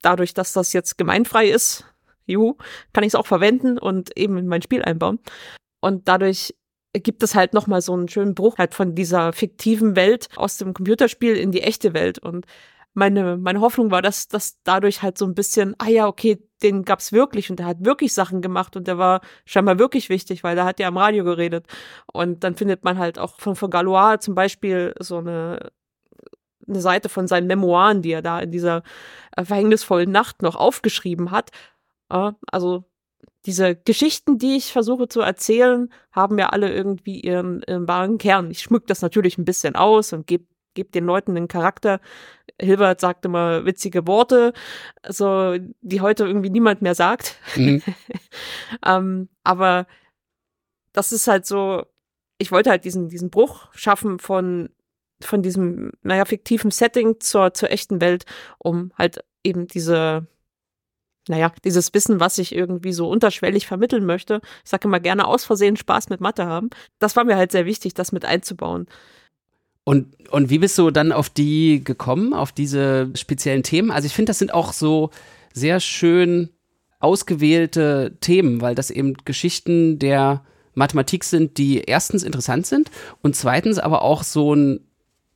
dadurch, 0.02 0.34
dass 0.34 0.52
das 0.52 0.72
jetzt 0.72 0.98
gemeinfrei 0.98 1.48
ist, 1.48 1.84
juhu, 2.26 2.56
kann 2.92 3.04
ich 3.04 3.08
es 3.08 3.14
auch 3.14 3.26
verwenden 3.26 3.78
und 3.78 4.16
eben 4.16 4.36
in 4.38 4.48
mein 4.48 4.62
Spiel 4.62 4.82
einbauen. 4.82 5.18
Und 5.80 6.08
dadurch 6.08 6.54
gibt 7.00 7.22
es 7.22 7.34
halt 7.34 7.54
nochmal 7.54 7.80
so 7.82 7.92
einen 7.92 8.08
schönen 8.08 8.34
Bruch 8.34 8.58
halt 8.58 8.74
von 8.74 8.94
dieser 8.94 9.32
fiktiven 9.32 9.96
Welt 9.96 10.28
aus 10.36 10.58
dem 10.58 10.74
Computerspiel 10.74 11.36
in 11.36 11.52
die 11.52 11.62
echte 11.62 11.94
Welt. 11.94 12.18
Und 12.18 12.46
meine, 12.94 13.36
meine 13.36 13.60
Hoffnung 13.60 13.90
war, 13.90 14.02
dass 14.02 14.28
dass 14.28 14.58
dadurch 14.64 15.02
halt 15.02 15.18
so 15.18 15.26
ein 15.26 15.34
bisschen, 15.34 15.74
ah 15.78 15.88
ja, 15.88 16.06
okay, 16.06 16.38
den 16.62 16.84
gab's 16.84 17.12
wirklich 17.12 17.50
und 17.50 17.58
der 17.58 17.66
hat 17.66 17.84
wirklich 17.84 18.14
Sachen 18.14 18.40
gemacht 18.40 18.76
und 18.76 18.88
der 18.88 18.98
war 18.98 19.20
scheinbar 19.44 19.78
wirklich 19.78 20.08
wichtig, 20.08 20.42
weil 20.42 20.56
der 20.56 20.64
hat 20.64 20.80
ja 20.80 20.88
am 20.88 20.96
Radio 20.96 21.24
geredet. 21.24 21.66
Und 22.12 22.42
dann 22.44 22.56
findet 22.56 22.84
man 22.84 22.98
halt 22.98 23.18
auch 23.18 23.38
von, 23.38 23.54
von 23.56 23.70
Galois 23.70 24.18
zum 24.20 24.34
Beispiel 24.34 24.94
so 24.98 25.18
eine, 25.18 25.70
eine 26.66 26.80
Seite 26.80 27.08
von 27.08 27.28
seinen 27.28 27.46
Memoiren, 27.46 28.02
die 28.02 28.12
er 28.12 28.22
da 28.22 28.40
in 28.40 28.50
dieser 28.50 28.82
äh, 29.36 29.44
verhängnisvollen 29.44 30.10
Nacht 30.10 30.42
noch 30.42 30.56
aufgeschrieben 30.56 31.30
hat. 31.30 31.50
Also 32.08 32.84
diese 33.46 33.76
Geschichten, 33.76 34.38
die 34.38 34.56
ich 34.56 34.72
versuche 34.72 35.08
zu 35.08 35.20
erzählen, 35.20 35.92
haben 36.10 36.38
ja 36.38 36.48
alle 36.48 36.72
irgendwie 36.72 37.20
ihren, 37.20 37.62
ihren 37.66 37.86
wahren 37.86 38.18
Kern. 38.18 38.50
Ich 38.50 38.60
schmück 38.60 38.86
das 38.86 39.02
natürlich 39.02 39.38
ein 39.38 39.44
bisschen 39.44 39.76
aus 39.76 40.12
und 40.12 40.26
gebe 40.26 40.46
gebe 40.76 40.90
den 40.90 41.04
Leuten 41.04 41.36
einen 41.36 41.48
Charakter. 41.48 42.00
Hilbert 42.60 43.00
sagt 43.00 43.24
immer 43.24 43.64
witzige 43.64 44.06
Worte, 44.06 44.52
so 45.08 45.56
die 45.80 46.00
heute 46.00 46.24
irgendwie 46.24 46.50
niemand 46.50 46.82
mehr 46.82 46.94
sagt. 46.94 47.40
Mhm. 47.56 47.82
ähm, 48.86 49.28
aber 49.42 49.88
das 50.92 51.10
ist 51.10 51.26
halt 51.26 51.46
so, 51.46 51.84
ich 52.38 52.52
wollte 52.52 52.70
halt 52.70 52.84
diesen, 52.84 53.08
diesen 53.08 53.30
Bruch 53.30 53.68
schaffen 53.74 54.20
von, 54.20 54.70
von 55.20 55.42
diesem, 55.42 55.92
naja, 56.02 56.24
fiktiven 56.24 56.70
Setting 56.70 57.18
zur, 57.18 57.54
zur 57.54 57.70
echten 57.70 58.00
Welt, 58.00 58.24
um 58.58 58.92
halt 58.96 59.24
eben 59.42 59.66
diese, 59.66 60.26
naja, 61.28 61.52
dieses 61.64 61.92
Wissen, 61.94 62.20
was 62.20 62.38
ich 62.38 62.54
irgendwie 62.54 62.92
so 62.92 63.08
unterschwellig 63.08 63.66
vermitteln 63.66 64.06
möchte. 64.06 64.40
Ich 64.64 64.70
sage 64.70 64.88
immer 64.88 65.00
gerne 65.00 65.26
aus 65.26 65.44
Versehen 65.44 65.76
Spaß 65.76 66.08
mit 66.08 66.20
Mathe 66.20 66.46
haben. 66.46 66.70
Das 66.98 67.16
war 67.16 67.24
mir 67.24 67.36
halt 67.36 67.52
sehr 67.52 67.66
wichtig, 67.66 67.94
das 67.94 68.12
mit 68.12 68.24
einzubauen. 68.24 68.86
Und, 69.84 70.30
und 70.30 70.50
wie 70.50 70.58
bist 70.58 70.76
du 70.78 70.90
dann 70.90 71.12
auf 71.12 71.30
die 71.30 71.82
gekommen, 71.82 72.32
auf 72.32 72.52
diese 72.52 73.10
speziellen 73.14 73.62
Themen? 73.62 73.90
Also 73.90 74.06
ich 74.06 74.14
finde, 74.14 74.30
das 74.30 74.38
sind 74.38 74.52
auch 74.52 74.72
so 74.72 75.10
sehr 75.52 75.80
schön 75.80 76.50
ausgewählte 76.98 78.16
Themen, 78.20 78.60
weil 78.60 78.74
das 78.74 78.90
eben 78.90 79.14
Geschichten 79.24 79.98
der 79.98 80.42
Mathematik 80.74 81.24
sind, 81.24 81.58
die 81.58 81.78
erstens 81.80 82.22
interessant 82.22 82.66
sind 82.66 82.90
und 83.22 83.36
zweitens 83.36 83.78
aber 83.78 84.02
auch 84.02 84.22
so 84.22 84.54
ein 84.54 84.80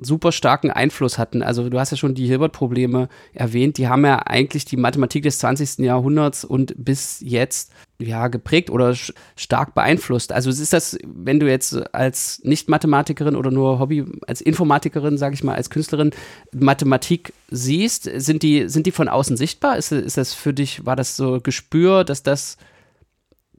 super 0.00 0.32
starken 0.32 0.70
Einfluss 0.70 1.18
hatten. 1.18 1.42
Also 1.42 1.68
du 1.68 1.78
hast 1.78 1.90
ja 1.90 1.96
schon 1.96 2.14
die 2.14 2.26
Hilbert-Probleme 2.26 3.08
erwähnt, 3.32 3.78
die 3.78 3.88
haben 3.88 4.04
ja 4.04 4.18
eigentlich 4.26 4.64
die 4.64 4.76
Mathematik 4.76 5.22
des 5.22 5.38
20. 5.38 5.78
Jahrhunderts 5.78 6.44
und 6.44 6.74
bis 6.76 7.20
jetzt 7.20 7.72
ja 7.98 8.28
geprägt 8.28 8.70
oder 8.70 8.94
stark 9.36 9.74
beeinflusst. 9.74 10.32
Also 10.32 10.50
ist 10.50 10.72
das, 10.72 10.98
wenn 11.04 11.38
du 11.38 11.48
jetzt 11.48 11.94
als 11.94 12.40
Nicht-Mathematikerin 12.44 13.36
oder 13.36 13.50
nur 13.50 13.78
Hobby, 13.78 14.04
als 14.26 14.40
Informatikerin, 14.40 15.18
sage 15.18 15.34
ich 15.34 15.44
mal, 15.44 15.54
als 15.54 15.70
Künstlerin 15.70 16.10
Mathematik 16.52 17.32
siehst, 17.50 18.04
sind 18.04 18.42
die, 18.42 18.68
sind 18.68 18.86
die 18.86 18.92
von 18.92 19.08
außen 19.08 19.36
sichtbar? 19.36 19.76
Ist, 19.76 19.92
ist 19.92 20.16
das 20.16 20.32
für 20.32 20.54
dich, 20.54 20.86
war 20.86 20.96
das 20.96 21.16
so 21.16 21.40
Gespür, 21.40 22.04
dass 22.04 22.22
das, 22.22 22.56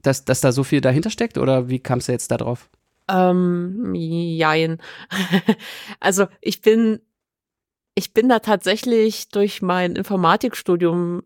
dass, 0.02 0.24
dass 0.24 0.40
da 0.40 0.50
so 0.50 0.64
viel 0.64 0.80
dahinter 0.80 1.10
steckt 1.10 1.38
oder 1.38 1.68
wie 1.68 1.78
kamst 1.78 2.08
du 2.08 2.12
jetzt 2.12 2.30
da 2.30 2.36
drauf? 2.36 2.68
Ähm, 3.08 3.94
jein. 3.94 4.80
also 6.00 6.26
ich 6.40 6.60
bin, 6.60 7.00
ich 7.94 8.14
bin 8.14 8.28
da 8.28 8.38
tatsächlich 8.38 9.28
durch 9.28 9.62
mein 9.62 9.96
Informatikstudium 9.96 11.22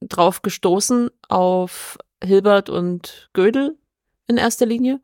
drauf 0.00 0.42
gestoßen 0.42 1.10
auf 1.28 1.98
Hilbert 2.22 2.70
und 2.70 3.30
Gödel 3.32 3.78
in 4.26 4.36
erster 4.36 4.66
Linie. 4.66 5.00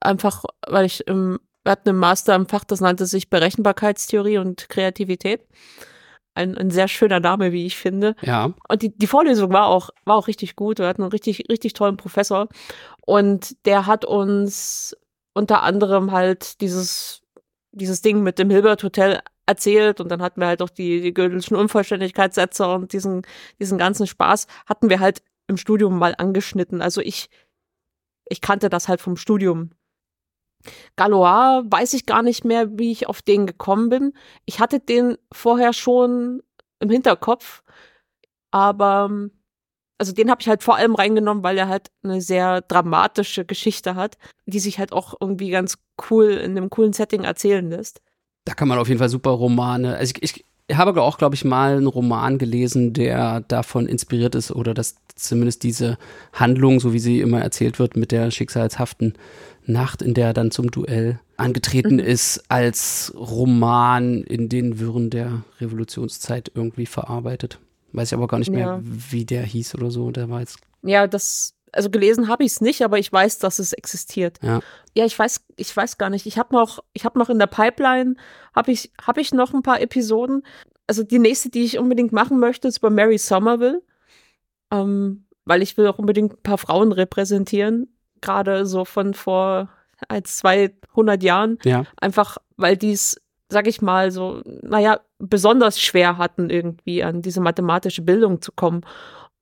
Einfach, 0.00 0.44
weil 0.66 0.86
ich 0.86 1.06
im, 1.06 1.38
wir 1.64 1.72
hatten 1.72 1.88
im 1.88 1.98
Master 1.98 2.34
im 2.34 2.46
Fach, 2.46 2.64
das 2.64 2.80
nannte 2.80 3.06
sich 3.06 3.30
Berechenbarkeitstheorie 3.30 4.38
und 4.38 4.68
Kreativität. 4.68 5.46
Ein, 6.34 6.58
ein 6.58 6.70
sehr 6.70 6.86
schöner 6.86 7.18
Name, 7.18 7.52
wie 7.52 7.64
ich 7.64 7.76
finde. 7.76 8.14
Ja. 8.20 8.52
Und 8.68 8.82
die, 8.82 8.96
die 8.96 9.06
Vorlesung 9.06 9.52
war 9.52 9.66
auch, 9.66 9.88
war 10.04 10.16
auch 10.16 10.28
richtig 10.28 10.54
gut. 10.54 10.78
Wir 10.78 10.86
hatten 10.86 11.02
einen 11.02 11.10
richtig, 11.10 11.44
richtig 11.50 11.72
tollen 11.72 11.96
Professor. 11.96 12.48
Und 13.06 13.64
der 13.64 13.86
hat 13.86 14.04
uns 14.04 14.94
unter 15.36 15.62
anderem 15.62 16.12
halt 16.12 16.62
dieses, 16.62 17.22
dieses 17.70 18.00
Ding 18.00 18.22
mit 18.22 18.38
dem 18.38 18.48
Hilbert 18.48 18.82
Hotel 18.82 19.20
erzählt 19.44 20.00
und 20.00 20.08
dann 20.08 20.22
hatten 20.22 20.40
wir 20.40 20.46
halt 20.46 20.62
auch 20.62 20.70
die, 20.70 21.02
die 21.02 21.12
Gödelschen 21.12 21.58
Unvollständigkeitssätze 21.58 22.66
und 22.66 22.94
diesen, 22.94 23.20
diesen 23.60 23.76
ganzen 23.76 24.06
Spaß 24.06 24.46
hatten 24.64 24.88
wir 24.88 24.98
halt 24.98 25.22
im 25.46 25.58
Studium 25.58 25.98
mal 25.98 26.14
angeschnitten. 26.16 26.80
Also 26.80 27.02
ich, 27.02 27.28
ich 28.24 28.40
kannte 28.40 28.70
das 28.70 28.88
halt 28.88 29.02
vom 29.02 29.18
Studium. 29.18 29.72
Galois 30.96 31.64
weiß 31.66 31.92
ich 31.92 32.06
gar 32.06 32.22
nicht 32.22 32.46
mehr, 32.46 32.78
wie 32.78 32.90
ich 32.90 33.06
auf 33.06 33.20
den 33.20 33.46
gekommen 33.46 33.90
bin. 33.90 34.14
Ich 34.46 34.58
hatte 34.58 34.80
den 34.80 35.18
vorher 35.32 35.74
schon 35.74 36.42
im 36.80 36.88
Hinterkopf, 36.88 37.62
aber 38.50 39.10
also 39.98 40.12
den 40.12 40.30
habe 40.30 40.40
ich 40.40 40.48
halt 40.48 40.62
vor 40.62 40.76
allem 40.76 40.94
reingenommen, 40.94 41.42
weil 41.42 41.58
er 41.58 41.68
halt 41.68 41.90
eine 42.02 42.20
sehr 42.20 42.60
dramatische 42.62 43.44
Geschichte 43.44 43.94
hat, 43.94 44.18
die 44.46 44.58
sich 44.58 44.78
halt 44.78 44.92
auch 44.92 45.14
irgendwie 45.20 45.50
ganz 45.50 45.78
cool 46.10 46.32
in 46.32 46.56
einem 46.56 46.70
coolen 46.70 46.92
Setting 46.92 47.24
erzählen 47.24 47.68
lässt. 47.68 48.00
Da 48.44 48.54
kann 48.54 48.68
man 48.68 48.78
auf 48.78 48.88
jeden 48.88 48.98
Fall 48.98 49.08
super 49.08 49.30
Romane. 49.30 49.96
Also 49.96 50.14
ich, 50.20 50.44
ich 50.68 50.76
habe 50.76 51.00
auch, 51.00 51.18
glaube 51.18 51.34
ich, 51.34 51.44
mal 51.44 51.76
einen 51.76 51.86
Roman 51.86 52.38
gelesen, 52.38 52.92
der 52.92 53.40
davon 53.40 53.86
inspiriert 53.86 54.34
ist 54.34 54.50
oder 54.50 54.74
dass 54.74 54.96
zumindest 55.14 55.62
diese 55.62 55.96
Handlung, 56.32 56.78
so 56.78 56.92
wie 56.92 56.98
sie 56.98 57.20
immer 57.20 57.40
erzählt 57.40 57.78
wird, 57.78 57.96
mit 57.96 58.12
der 58.12 58.30
schicksalshaften 58.30 59.14
Nacht, 59.64 60.02
in 60.02 60.14
der 60.14 60.28
er 60.28 60.34
dann 60.34 60.50
zum 60.50 60.70
Duell 60.70 61.18
angetreten 61.36 61.94
mhm. 61.94 62.00
ist, 62.00 62.44
als 62.48 63.12
Roman 63.16 64.22
in 64.22 64.48
den 64.48 64.78
Wirren 64.78 65.10
der 65.10 65.42
Revolutionszeit 65.60 66.52
irgendwie 66.54 66.86
verarbeitet 66.86 67.58
Weiß 67.96 68.08
ich 68.08 68.14
aber 68.14 68.28
gar 68.28 68.38
nicht 68.38 68.50
mehr, 68.50 68.66
ja. 68.66 68.80
wie 68.82 69.24
der 69.24 69.42
hieß 69.42 69.74
oder 69.74 69.90
so. 69.90 70.10
Der 70.10 70.28
war 70.28 70.40
jetzt. 70.40 70.58
Ja, 70.82 71.06
das, 71.06 71.54
also 71.72 71.88
gelesen 71.88 72.28
habe 72.28 72.44
ich 72.44 72.52
es 72.52 72.60
nicht, 72.60 72.82
aber 72.82 72.98
ich 72.98 73.10
weiß, 73.10 73.38
dass 73.38 73.58
es 73.58 73.72
existiert. 73.72 74.38
Ja, 74.42 74.60
ja 74.94 75.06
ich 75.06 75.18
weiß, 75.18 75.40
ich 75.56 75.74
weiß 75.74 75.96
gar 75.96 76.10
nicht. 76.10 76.26
Ich 76.26 76.36
habe 76.36 76.54
noch, 76.54 76.84
ich 76.92 77.06
habe 77.06 77.18
noch 77.18 77.30
in 77.30 77.38
der 77.38 77.46
Pipeline, 77.46 78.16
habe 78.54 78.70
ich, 78.70 78.92
habe 79.00 79.22
ich 79.22 79.32
noch 79.32 79.54
ein 79.54 79.62
paar 79.62 79.80
Episoden. 79.80 80.42
Also 80.86 81.02
die 81.02 81.18
nächste, 81.18 81.48
die 81.48 81.64
ich 81.64 81.78
unbedingt 81.78 82.12
machen 82.12 82.38
möchte, 82.38 82.68
ist 82.68 82.78
über 82.78 82.90
Mary 82.90 83.16
Somerville. 83.16 83.82
Ähm, 84.70 85.24
weil 85.46 85.62
ich 85.62 85.78
will 85.78 85.86
auch 85.86 85.98
unbedingt 85.98 86.34
ein 86.34 86.42
paar 86.42 86.58
Frauen 86.58 86.92
repräsentieren. 86.92 87.96
Gerade 88.20 88.66
so 88.66 88.84
von 88.84 89.14
vor 89.14 89.70
als 90.08 90.36
200 90.36 91.22
Jahren. 91.22 91.58
Ja. 91.64 91.84
Einfach, 91.96 92.36
weil 92.58 92.76
die 92.76 92.92
es, 92.92 93.16
sag 93.48 93.66
ich 93.66 93.82
mal, 93.82 94.10
so, 94.10 94.42
naja, 94.62 95.00
besonders 95.18 95.80
schwer 95.80 96.18
hatten, 96.18 96.50
irgendwie 96.50 97.02
an 97.02 97.22
diese 97.22 97.40
mathematische 97.40 98.02
Bildung 98.02 98.40
zu 98.40 98.52
kommen. 98.52 98.82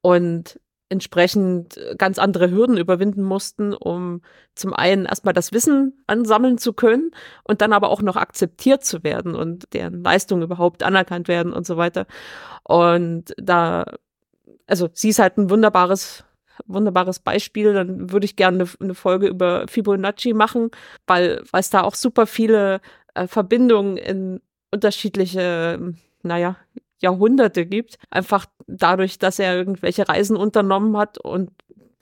Und 0.03 0.61
entsprechend 0.91 1.79
ganz 1.99 2.19
andere 2.19 2.51
Hürden 2.51 2.77
überwinden 2.77 3.23
mussten, 3.23 3.73
um 3.75 4.21
zum 4.55 4.75
einen 4.75 5.07
erstmal 5.07 5.35
das 5.35 5.53
Wissen 5.53 6.05
ansammeln 6.07 6.59
zu 6.59 6.73
können 6.73 7.11
und 7.43 7.63
dann 7.63 7.73
aber 7.73 7.89
auch 7.89 8.03
noch 8.03 8.17
akzeptiert 8.17 8.85
zu 8.85 9.03
werden 9.03 9.35
und 9.35 9.73
deren 9.73 10.05
Leistungen 10.05 10.43
überhaupt 10.43 10.83
anerkannt 10.83 11.27
werden 11.27 11.53
und 11.53 11.67
so 11.67 11.77
weiter. 11.77 12.07
Und 12.63 13.35
da, 13.39 13.87
also 14.67 14.89
sie 14.93 15.09
ist 15.09 15.19
halt 15.19 15.39
ein 15.39 15.51
wunderbares 15.51 16.25
wunderbares 16.67 17.19
Beispiel. 17.19 17.73
Dann 17.73 18.13
würde 18.13 18.27
ich 18.27 18.37
gerne 18.37 18.63
eine, 18.63 18.71
eine, 18.81 18.95
Folge 18.95 19.27
über 19.27 19.67
Fibonacci 19.67 20.35
machen, 20.35 20.71
weil, 21.07 21.43
weil 21.51 21.61
es 21.61 21.71
da 21.71 21.83
auch 21.83 21.97
super 21.97 22.27
viele 22.29 22.81
äh, 23.15 23.27
Verbindungen 23.27 23.97
in 23.97 24.41
unterschiedliche, 24.73 25.95
naja, 26.23 26.57
Jahrhunderte 27.01 27.67
gibt. 27.67 27.97
Einfach 28.11 28.47
dadurch, 28.67 29.19
dass 29.19 29.39
er 29.39 29.57
irgendwelche 29.57 30.09
Reisen 30.09 30.37
unternommen 30.37 30.97
hat 30.97 31.19
und 31.19 31.51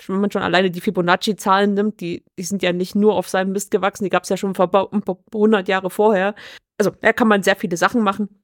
wenn 0.09 0.21
man 0.21 0.31
schon 0.31 0.43
alleine 0.43 0.71
die 0.71 0.81
Fibonacci-Zahlen 0.81 1.75
nimmt, 1.75 2.01
die, 2.01 2.25
die 2.39 2.43
sind 2.43 2.63
ja 2.63 2.73
nicht 2.73 2.95
nur 2.95 3.15
auf 3.15 3.29
seinem 3.29 3.53
Mist 3.53 3.71
gewachsen, 3.71 4.05
die 4.05 4.11
gab 4.11 4.25
es 4.25 4.29
ja 4.31 4.37
schon 4.37 4.55
vor 4.55 4.91
100 5.33 5.69
Jahre 5.69 5.91
vorher. 5.91 6.35
Also 6.79 6.91
da 7.01 7.13
kann 7.13 7.29
man 7.29 7.43
sehr 7.43 7.57
viele 7.57 7.77
Sachen 7.77 8.03
machen. 8.03 8.43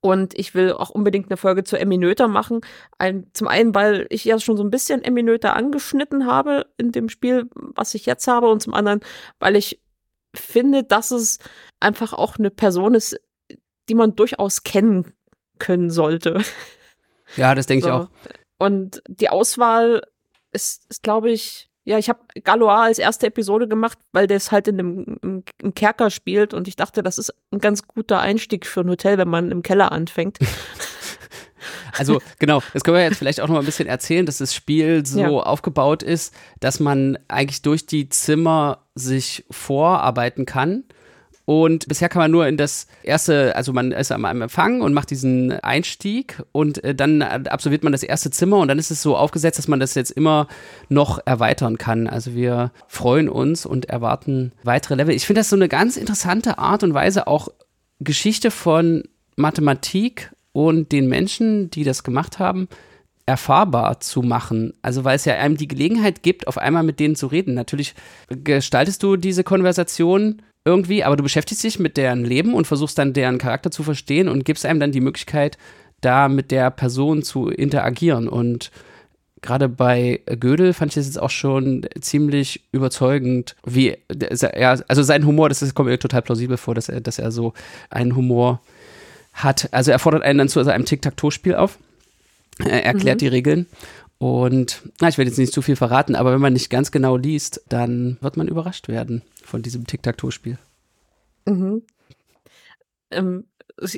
Und 0.00 0.38
ich 0.38 0.54
will 0.54 0.72
auch 0.72 0.90
unbedingt 0.90 1.28
eine 1.28 1.36
Folge 1.36 1.64
zu 1.64 1.76
Eminöter 1.76 2.28
machen. 2.28 2.60
Ein, 2.98 3.30
zum 3.32 3.48
einen, 3.48 3.74
weil 3.74 4.06
ich 4.10 4.24
ja 4.24 4.38
schon 4.38 4.56
so 4.56 4.62
ein 4.62 4.70
bisschen 4.70 5.02
Eminöter 5.02 5.56
angeschnitten 5.56 6.26
habe 6.26 6.66
in 6.78 6.92
dem 6.92 7.08
Spiel, 7.08 7.48
was 7.54 7.94
ich 7.94 8.06
jetzt 8.06 8.28
habe. 8.28 8.48
Und 8.48 8.62
zum 8.62 8.74
anderen, 8.74 9.00
weil 9.40 9.56
ich 9.56 9.80
finde, 10.34 10.84
dass 10.84 11.10
es 11.10 11.38
einfach 11.80 12.12
auch 12.12 12.38
eine 12.38 12.50
Person 12.50 12.94
ist, 12.94 13.20
die 13.88 13.94
man 13.94 14.14
durchaus 14.16 14.62
kennen 14.62 15.14
können 15.58 15.90
sollte. 15.90 16.42
Ja, 17.36 17.54
das 17.54 17.66
denke 17.66 17.82
so. 17.84 17.88
ich 17.88 17.94
auch. 17.94 18.08
Und 18.58 19.02
die 19.08 19.28
Auswahl 19.30 20.02
ist, 20.52 20.86
ist 20.90 21.02
glaube 21.02 21.30
ich, 21.30 21.68
ja, 21.84 21.96
ich 21.96 22.10
habe 22.10 22.20
Galois 22.44 22.82
als 22.84 22.98
erste 22.98 23.28
Episode 23.28 23.66
gemacht, 23.66 23.98
weil 24.12 24.26
das 24.26 24.52
halt 24.52 24.68
in 24.68 24.78
einem 24.78 25.44
im, 25.62 25.74
Kerker 25.74 26.10
spielt 26.10 26.52
und 26.52 26.68
ich 26.68 26.76
dachte, 26.76 27.02
das 27.02 27.16
ist 27.16 27.34
ein 27.50 27.60
ganz 27.60 27.86
guter 27.86 28.20
Einstieg 28.20 28.66
für 28.66 28.80
ein 28.80 28.90
Hotel, 28.90 29.16
wenn 29.16 29.28
man 29.28 29.50
im 29.50 29.62
Keller 29.62 29.90
anfängt. 29.90 30.38
Also 31.96 32.20
genau, 32.38 32.62
das 32.72 32.84
können 32.84 32.96
wir 32.96 33.04
jetzt 33.04 33.18
vielleicht 33.18 33.40
auch 33.40 33.48
noch 33.48 33.54
mal 33.54 33.60
ein 33.60 33.66
bisschen 33.66 33.88
erzählen, 33.88 34.26
dass 34.26 34.38
das 34.38 34.54
Spiel 34.54 35.04
so 35.04 35.20
ja. 35.20 35.28
aufgebaut 35.28 36.02
ist, 36.02 36.34
dass 36.60 36.80
man 36.80 37.18
eigentlich 37.28 37.62
durch 37.62 37.86
die 37.86 38.08
Zimmer 38.08 38.84
sich 38.94 39.44
vorarbeiten 39.50 40.46
kann 40.46 40.84
und 41.48 41.88
bisher 41.88 42.10
kann 42.10 42.20
man 42.20 42.30
nur 42.30 42.46
in 42.46 42.58
das 42.58 42.86
erste, 43.02 43.56
also 43.56 43.72
man 43.72 43.90
ist 43.90 44.12
am 44.12 44.26
Empfang 44.26 44.82
und 44.82 44.92
macht 44.92 45.08
diesen 45.08 45.50
Einstieg 45.50 46.42
und 46.52 46.84
äh, 46.84 46.94
dann 46.94 47.22
absolviert 47.22 47.82
man 47.82 47.92
das 47.92 48.02
erste 48.02 48.30
Zimmer 48.30 48.58
und 48.58 48.68
dann 48.68 48.78
ist 48.78 48.90
es 48.90 49.00
so 49.00 49.16
aufgesetzt, 49.16 49.58
dass 49.58 49.66
man 49.66 49.80
das 49.80 49.94
jetzt 49.94 50.10
immer 50.10 50.46
noch 50.90 51.20
erweitern 51.24 51.78
kann. 51.78 52.06
Also 52.06 52.34
wir 52.34 52.70
freuen 52.86 53.30
uns 53.30 53.64
und 53.64 53.86
erwarten 53.86 54.52
weitere 54.62 54.96
Level. 54.96 55.14
Ich 55.14 55.24
finde 55.24 55.40
das 55.40 55.48
so 55.48 55.56
eine 55.56 55.70
ganz 55.70 55.96
interessante 55.96 56.58
Art 56.58 56.82
und 56.82 56.92
Weise, 56.92 57.26
auch 57.26 57.48
Geschichte 57.98 58.50
von 58.50 59.04
Mathematik 59.36 60.30
und 60.66 60.90
den 60.90 61.06
Menschen, 61.08 61.70
die 61.70 61.84
das 61.84 62.02
gemacht 62.02 62.40
haben, 62.40 62.68
erfahrbar 63.26 64.00
zu 64.00 64.22
machen. 64.22 64.72
Also 64.82 65.04
weil 65.04 65.14
es 65.14 65.24
ja 65.24 65.34
einem 65.34 65.56
die 65.56 65.68
Gelegenheit 65.68 66.24
gibt, 66.24 66.48
auf 66.48 66.58
einmal 66.58 66.82
mit 66.82 66.98
denen 66.98 67.14
zu 67.14 67.28
reden. 67.28 67.54
Natürlich 67.54 67.94
gestaltest 68.28 69.02
du 69.04 69.16
diese 69.16 69.44
Konversation 69.44 70.42
irgendwie, 70.64 71.04
aber 71.04 71.16
du 71.16 71.22
beschäftigst 71.22 71.62
dich 71.62 71.78
mit 71.78 71.96
deren 71.96 72.24
Leben 72.24 72.54
und 72.54 72.66
versuchst 72.66 72.98
dann 72.98 73.12
deren 73.12 73.38
Charakter 73.38 73.70
zu 73.70 73.84
verstehen 73.84 74.28
und 74.28 74.44
gibst 74.44 74.66
einem 74.66 74.80
dann 74.80 74.90
die 74.90 75.00
Möglichkeit, 75.00 75.58
da 76.00 76.28
mit 76.28 76.50
der 76.50 76.70
Person 76.70 77.22
zu 77.22 77.48
interagieren. 77.48 78.28
Und 78.28 78.72
gerade 79.42 79.68
bei 79.68 80.22
Gödel 80.40 80.72
fand 80.72 80.90
ich 80.90 80.96
das 80.96 81.06
jetzt 81.06 81.20
auch 81.20 81.30
schon 81.30 81.86
ziemlich 82.00 82.64
überzeugend, 82.72 83.54
wie 83.64 83.96
also 84.88 85.02
sein 85.04 85.24
Humor, 85.24 85.48
das 85.50 85.74
kommt 85.74 85.88
mir 85.88 85.98
total 85.98 86.22
plausibel 86.22 86.56
vor, 86.56 86.74
dass 86.74 86.88
er, 86.88 87.00
dass 87.00 87.20
er 87.20 87.30
so 87.30 87.52
einen 87.90 88.16
Humor 88.16 88.60
hat. 89.42 89.68
Also 89.72 89.90
er 89.90 89.98
fordert 89.98 90.22
einen 90.22 90.38
dann 90.38 90.48
zu 90.48 90.60
einem 90.60 90.84
Tic-Tac-Toe-Spiel 90.84 91.54
auf. 91.54 91.78
Er 92.58 92.84
erklärt 92.84 93.16
mhm. 93.16 93.20
die 93.20 93.28
Regeln 93.28 93.66
und 94.18 94.82
na, 95.00 95.08
ich 95.08 95.16
werde 95.16 95.30
jetzt 95.30 95.38
nicht 95.38 95.52
zu 95.52 95.62
viel 95.62 95.76
verraten, 95.76 96.16
aber 96.16 96.32
wenn 96.32 96.40
man 96.40 96.52
nicht 96.52 96.70
ganz 96.70 96.90
genau 96.90 97.16
liest, 97.16 97.62
dann 97.68 98.18
wird 98.20 98.36
man 98.36 98.48
überrascht 98.48 98.88
werden 98.88 99.22
von 99.44 99.62
diesem 99.62 99.86
Tic-Tac-Toe-Spiel. 99.86 100.58
Mhm. 101.46 101.82
Ähm, 103.10 103.44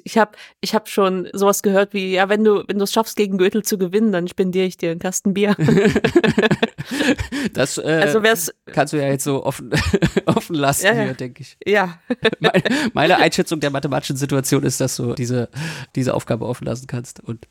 ich 0.04 0.18
habe 0.18 0.32
ich 0.60 0.74
hab 0.74 0.88
schon 0.88 1.28
sowas 1.32 1.62
gehört 1.62 1.94
wie, 1.94 2.12
ja, 2.12 2.28
wenn 2.28 2.44
du 2.44 2.64
wenn 2.66 2.78
du 2.78 2.84
es 2.84 2.92
schaffst, 2.92 3.16
gegen 3.16 3.38
Gürtel 3.38 3.62
zu 3.62 3.78
gewinnen, 3.78 4.12
dann 4.12 4.28
spendiere 4.28 4.66
ich 4.66 4.76
dir 4.76 4.90
einen 4.90 5.00
Kasten 5.00 5.34
Bier. 5.34 5.56
das 7.54 7.78
äh, 7.78 7.82
also 7.82 8.20
kannst 8.66 8.92
du 8.92 8.98
ja 8.98 9.08
jetzt 9.08 9.24
so 9.24 9.44
offen, 9.44 9.70
offen 10.26 10.54
lassen 10.54 10.86
ja, 10.86 10.92
hier, 10.92 11.14
denke 11.14 11.42
ich. 11.42 11.56
Ja. 11.64 11.98
meine, 12.40 12.62
meine, 12.92 13.16
Einschätzung 13.16 13.60
der 13.60 13.70
mathematischen 13.70 14.16
Situation 14.16 14.62
ist, 14.64 14.80
dass 14.80 14.96
du 14.96 15.14
diese, 15.14 15.48
diese 15.94 16.14
Aufgabe 16.14 16.46
offen 16.46 16.66
lassen 16.66 16.86
kannst. 16.86 17.20
Und 17.20 17.46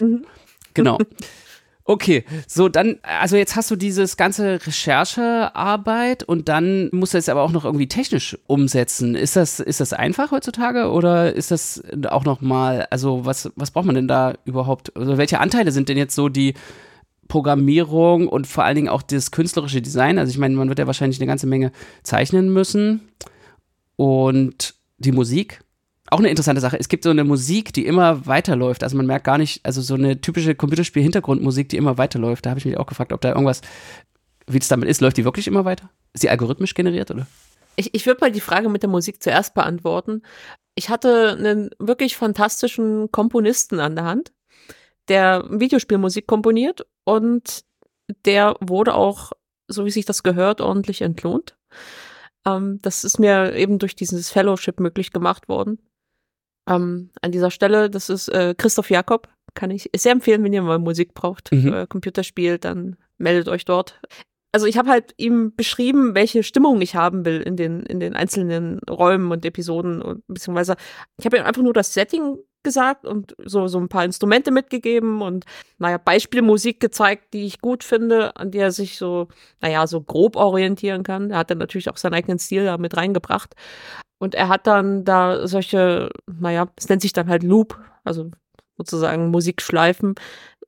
mhm. 0.00 0.24
genau. 0.74 0.98
Okay, 1.92 2.24
so 2.46 2.70
dann, 2.70 2.96
also 3.02 3.36
jetzt 3.36 3.54
hast 3.54 3.70
du 3.70 3.76
dieses 3.76 4.16
ganze 4.16 4.66
Recherchearbeit 4.66 6.22
und 6.22 6.48
dann 6.48 6.88
musst 6.90 7.12
du 7.12 7.18
es 7.18 7.28
aber 7.28 7.42
auch 7.42 7.52
noch 7.52 7.66
irgendwie 7.66 7.86
technisch 7.86 8.38
umsetzen. 8.46 9.14
Ist 9.14 9.36
das, 9.36 9.60
ist 9.60 9.78
das 9.78 9.92
einfach 9.92 10.30
heutzutage 10.30 10.90
oder 10.90 11.34
ist 11.34 11.50
das 11.50 11.82
auch 12.08 12.24
noch 12.24 12.40
mal, 12.40 12.86
also 12.88 13.26
was, 13.26 13.52
was 13.56 13.72
braucht 13.72 13.84
man 13.84 13.94
denn 13.94 14.08
da 14.08 14.32
überhaupt? 14.46 14.96
Also 14.96 15.18
welche 15.18 15.38
Anteile 15.38 15.70
sind 15.70 15.90
denn 15.90 15.98
jetzt 15.98 16.14
so 16.14 16.30
die 16.30 16.54
Programmierung 17.28 18.26
und 18.26 18.46
vor 18.46 18.64
allen 18.64 18.76
Dingen 18.76 18.88
auch 18.88 19.02
das 19.02 19.30
künstlerische 19.30 19.82
Design? 19.82 20.18
Also 20.18 20.30
ich 20.30 20.38
meine, 20.38 20.56
man 20.56 20.70
wird 20.70 20.78
ja 20.78 20.86
wahrscheinlich 20.86 21.20
eine 21.20 21.26
ganze 21.26 21.46
Menge 21.46 21.72
zeichnen 22.04 22.50
müssen 22.50 23.02
und 23.96 24.76
die 24.96 25.12
Musik 25.12 25.60
auch 26.12 26.18
eine 26.18 26.28
interessante 26.28 26.60
Sache. 26.60 26.78
Es 26.78 26.88
gibt 26.88 27.04
so 27.04 27.10
eine 27.10 27.24
Musik, 27.24 27.72
die 27.72 27.86
immer 27.86 28.26
weiterläuft. 28.26 28.82
Also 28.82 28.96
man 28.96 29.06
merkt 29.06 29.24
gar 29.24 29.38
nicht, 29.38 29.64
also 29.64 29.80
so 29.80 29.94
eine 29.94 30.20
typische 30.20 30.54
Computerspiel-Hintergrundmusik, 30.54 31.68
die 31.70 31.78
immer 31.78 31.98
weiterläuft. 31.98 32.44
Da 32.44 32.50
habe 32.50 32.58
ich 32.58 32.66
mich 32.66 32.76
auch 32.76 32.86
gefragt, 32.86 33.12
ob 33.12 33.20
da 33.20 33.30
irgendwas, 33.30 33.62
wie 34.46 34.58
es 34.58 34.68
damit 34.68 34.88
ist. 34.88 35.00
Läuft 35.00 35.16
die 35.16 35.24
wirklich 35.24 35.46
immer 35.46 35.64
weiter? 35.64 35.90
Ist 36.12 36.22
die 36.22 36.30
algorithmisch 36.30 36.74
generiert, 36.74 37.10
oder? 37.10 37.26
Ich, 37.76 37.94
ich 37.94 38.04
würde 38.04 38.20
mal 38.20 38.30
die 38.30 38.40
Frage 38.40 38.68
mit 38.68 38.82
der 38.82 38.90
Musik 38.90 39.22
zuerst 39.22 39.54
beantworten. 39.54 40.22
Ich 40.74 40.90
hatte 40.90 41.36
einen 41.38 41.70
wirklich 41.78 42.16
fantastischen 42.16 43.10
Komponisten 43.10 43.80
an 43.80 43.96
der 43.96 44.04
Hand, 44.04 44.32
der 45.08 45.46
Videospielmusik 45.48 46.26
komponiert 46.26 46.86
und 47.04 47.64
der 48.26 48.56
wurde 48.60 48.94
auch, 48.94 49.32
so 49.68 49.86
wie 49.86 49.90
sich 49.90 50.04
das 50.04 50.22
gehört, 50.22 50.60
ordentlich 50.60 51.00
entlohnt. 51.00 51.56
Ähm, 52.46 52.80
das 52.82 53.04
ist 53.04 53.18
mir 53.18 53.54
eben 53.54 53.78
durch 53.78 53.96
dieses 53.96 54.30
Fellowship 54.30 54.80
möglich 54.80 55.12
gemacht 55.12 55.48
worden. 55.48 55.78
Ähm, 56.68 57.10
an 57.20 57.32
dieser 57.32 57.50
Stelle, 57.50 57.90
das 57.90 58.08
ist 58.08 58.28
äh, 58.28 58.54
Christoph 58.56 58.90
Jakob, 58.90 59.28
kann 59.54 59.70
ich 59.70 59.90
sehr 59.94 60.12
empfehlen, 60.12 60.42
wenn 60.44 60.52
ihr 60.52 60.62
mal 60.62 60.78
Musik 60.78 61.14
braucht, 61.14 61.52
mhm. 61.52 61.72
äh, 61.72 61.86
Computerspiel, 61.86 62.58
dann 62.58 62.96
meldet 63.18 63.48
euch 63.48 63.64
dort. 63.64 64.00
Also 64.52 64.66
ich 64.66 64.76
habe 64.76 64.90
halt 64.90 65.14
ihm 65.16 65.54
beschrieben, 65.54 66.14
welche 66.14 66.42
Stimmung 66.42 66.80
ich 66.82 66.94
haben 66.94 67.24
will 67.24 67.40
in 67.40 67.56
den 67.56 67.84
in 67.84 68.00
den 68.00 68.14
einzelnen 68.14 68.80
Räumen 68.88 69.30
und 69.32 69.46
Episoden 69.46 70.02
und 70.02 70.22
beziehungsweise 70.26 70.76
ich 71.18 71.24
habe 71.24 71.38
ihm 71.38 71.44
einfach 71.44 71.62
nur 71.62 71.72
das 71.72 71.94
Setting 71.94 72.36
gesagt 72.62 73.06
und 73.06 73.34
so 73.44 73.66
so 73.68 73.78
ein 73.78 73.88
paar 73.88 74.04
Instrumente 74.04 74.50
mitgegeben 74.50 75.22
und 75.22 75.44
naja 75.78 75.98
Beispielmusik 75.98 76.80
gezeigt, 76.80 77.34
die 77.34 77.44
ich 77.44 77.60
gut 77.60 77.84
finde, 77.84 78.36
an 78.36 78.50
der 78.50 78.64
er 78.64 78.72
sich 78.72 78.98
so 78.98 79.28
naja 79.60 79.86
so 79.86 80.00
grob 80.00 80.36
orientieren 80.36 81.02
kann. 81.02 81.30
Er 81.30 81.38
hat 81.38 81.50
dann 81.50 81.58
natürlich 81.58 81.90
auch 81.90 81.96
seinen 81.96 82.14
eigenen 82.14 82.38
Stil 82.38 82.64
da 82.64 82.78
mit 82.78 82.96
reingebracht. 82.96 83.54
Und 84.18 84.36
er 84.36 84.48
hat 84.48 84.68
dann 84.68 85.04
da 85.04 85.48
solche, 85.48 86.10
naja, 86.26 86.68
es 86.76 86.88
nennt 86.88 87.02
sich 87.02 87.12
dann 87.12 87.28
halt 87.28 87.42
Loop, 87.42 87.76
also 88.04 88.30
sozusagen 88.76 89.30
Musikschleifen, 89.30 90.14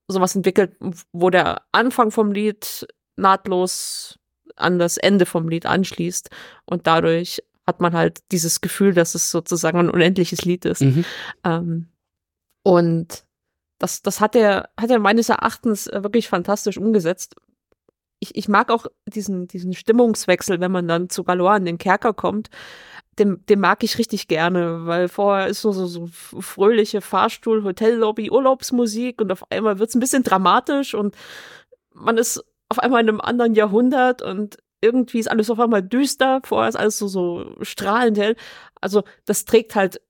sowas 0.09 0.35
entwickelt, 0.35 0.77
wo 1.13 1.31
der 1.31 1.63
Anfang 1.71 2.11
vom 2.11 2.33
Lied 2.33 2.87
nahtlos 3.17 4.19
an 4.57 4.79
das 4.79 4.97
Ende 4.97 5.27
vom 5.27 5.49
Lied 5.49 5.67
anschließt. 5.67 6.31
Und 6.67 6.87
dadurch 6.87 7.43
hat 7.67 7.81
man 7.81 7.95
halt 7.95 8.21
dieses 8.31 8.61
Gefühl, 8.61 8.95
dass 8.95 9.15
es 9.15 9.31
sozusagen 9.31 9.79
ein 9.79 9.91
unendliches 9.91 10.45
Lied 10.45 10.65
ist. 10.65 10.83
Mhm. 10.83 11.05
Ähm, 11.45 11.89
und 12.63 13.25
das, 13.79 14.03
das 14.03 14.21
hat 14.21 14.37
er, 14.37 14.71
hat 14.79 14.91
er 14.91 14.99
meines 14.99 15.29
Erachtens 15.29 15.87
äh, 15.87 16.03
wirklich 16.03 16.29
fantastisch 16.29 16.79
umgesetzt. 16.79 17.35
Ich, 18.21 18.35
ich 18.37 18.49
mag 18.49 18.71
auch 18.71 18.87
diesen, 19.07 19.49
diesen 19.49 19.75
Stimmungswechsel, 19.75 20.61
wenn 20.61 20.73
man 20.73 20.89
dann 20.89 21.11
zu 21.11 21.25
Galois 21.25 21.57
in 21.57 21.65
den 21.65 21.79
Kerker 21.79 22.15
kommt. 22.15 22.49
Den, 23.19 23.45
den 23.47 23.61
mag 23.61 23.85
ich 23.85 23.99
richtig 23.99 24.27
gerne, 24.29 24.87
weil 24.87 25.09
vorher 25.09 25.47
ist 25.47 25.61
so, 25.61 25.73
so, 25.73 25.87
so 25.87 26.09
fröhliche 26.09 27.01
Fahrstuhl, 27.01 27.63
Hotellobby, 27.63 28.31
Urlaubsmusik 28.31 29.21
und 29.21 29.31
auf 29.31 29.51
einmal 29.51 29.79
wird 29.79 29.91
es 29.91 29.95
ein 29.95 30.01
bisschen 30.01 30.25
dramatisch 30.25 30.95
und 30.95 31.15
man 31.93 32.19
ist 32.19 32.43
auf 32.69 32.79
einmal 32.79 33.03
in 33.03 33.09
einem 33.09 33.21
anderen 33.21 33.55
Jahrhundert 33.55 34.21
und 34.23 34.59
irgendwie 34.85 35.19
ist 35.19 35.31
alles 35.31 35.51
auf 35.51 35.59
einmal 35.59 35.83
düster, 35.83 36.41
vorher 36.45 36.69
ist 36.69 36.77
alles 36.77 36.99
so, 36.99 37.09
so 37.09 37.57
strahlend 37.63 38.19
hell. 38.19 38.37
Also 38.81 39.03
das 39.25 39.45
trägt 39.45 39.75
halt 39.75 40.01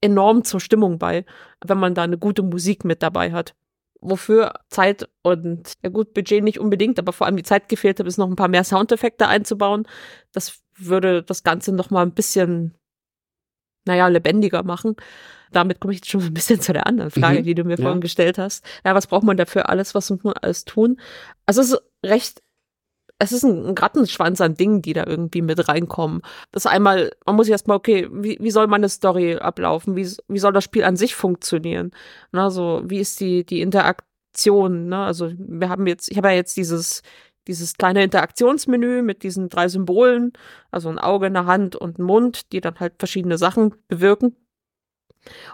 enorm 0.00 0.44
zur 0.44 0.60
Stimmung 0.60 0.98
bei, 0.98 1.24
wenn 1.64 1.78
man 1.78 1.94
da 1.94 2.02
eine 2.02 2.18
gute 2.18 2.42
Musik 2.42 2.84
mit 2.84 3.02
dabei 3.02 3.32
hat. 3.32 3.54
Wofür 4.00 4.52
Zeit 4.68 5.08
und 5.22 5.72
ja 5.82 5.88
gut, 5.88 6.12
Budget 6.12 6.44
nicht 6.44 6.60
unbedingt, 6.60 6.98
aber 6.98 7.12
vor 7.12 7.26
allem 7.26 7.36
die 7.36 7.42
Zeit 7.42 7.68
gefehlt 7.68 7.98
hat, 7.98 8.06
ist 8.06 8.18
noch 8.18 8.28
ein 8.28 8.36
paar 8.36 8.48
mehr 8.48 8.64
Soundeffekte 8.64 9.28
einzubauen. 9.28 9.86
Das 10.32 10.60
würde 10.76 11.22
das 11.22 11.42
Ganze 11.42 11.72
noch 11.72 11.90
mal 11.90 12.02
ein 12.02 12.12
bisschen, 12.12 12.74
naja, 13.86 14.08
lebendiger 14.08 14.62
machen. 14.62 14.96
Damit 15.52 15.80
komme 15.80 15.94
ich 15.94 16.00
jetzt 16.00 16.10
schon 16.10 16.20
ein 16.20 16.34
bisschen 16.34 16.60
zu 16.60 16.72
der 16.74 16.86
anderen 16.86 17.10
Frage, 17.10 17.40
mhm, 17.40 17.44
die 17.44 17.54
du 17.54 17.64
mir 17.64 17.78
ja. 17.78 17.82
vorhin 17.82 18.00
gestellt 18.00 18.36
hast. 18.36 18.64
Ja, 18.84 18.94
was 18.94 19.06
braucht 19.06 19.24
man 19.24 19.36
dafür 19.38 19.70
alles? 19.70 19.94
Was 19.94 20.10
muss 20.10 20.22
man 20.22 20.34
alles 20.34 20.64
tun? 20.64 21.00
Also 21.46 21.62
es 21.62 21.72
ist 21.72 21.82
recht 22.04 22.42
es 23.18 23.32
ist 23.32 23.44
ein, 23.44 23.66
ein 23.66 23.78
Rattenschwanz 23.78 24.40
an 24.40 24.54
Dingen, 24.54 24.82
die 24.82 24.92
da 24.92 25.06
irgendwie 25.06 25.42
mit 25.42 25.68
reinkommen. 25.68 26.22
Das 26.52 26.66
einmal, 26.66 27.12
man 27.26 27.36
muss 27.36 27.46
sich 27.46 27.52
erstmal, 27.52 27.76
okay, 27.76 28.08
wie, 28.10 28.38
wie 28.40 28.50
soll 28.50 28.66
meine 28.66 28.88
Story 28.88 29.36
ablaufen? 29.36 29.96
Wie, 29.96 30.08
wie 30.28 30.38
soll 30.38 30.52
das 30.52 30.64
Spiel 30.64 30.84
an 30.84 30.96
sich 30.96 31.14
funktionieren? 31.14 31.92
Na, 32.32 32.50
so, 32.50 32.82
wie 32.84 32.98
ist 32.98 33.20
die, 33.20 33.44
die 33.44 33.60
Interaktion? 33.60 34.88
Ne? 34.88 34.98
Also, 34.98 35.32
wir 35.38 35.68
haben 35.68 35.86
jetzt, 35.86 36.10
ich 36.10 36.16
habe 36.16 36.28
ja 36.28 36.34
jetzt 36.34 36.56
dieses, 36.56 37.02
dieses 37.46 37.74
kleine 37.74 38.02
Interaktionsmenü 38.02 39.02
mit 39.02 39.22
diesen 39.22 39.48
drei 39.48 39.68
Symbolen, 39.68 40.32
also 40.70 40.88
ein 40.88 40.98
Auge, 40.98 41.26
eine 41.26 41.46
Hand 41.46 41.76
und 41.76 41.98
ein 41.98 42.04
Mund, 42.04 42.52
die 42.52 42.60
dann 42.60 42.80
halt 42.80 42.94
verschiedene 42.98 43.38
Sachen 43.38 43.74
bewirken. 43.88 44.36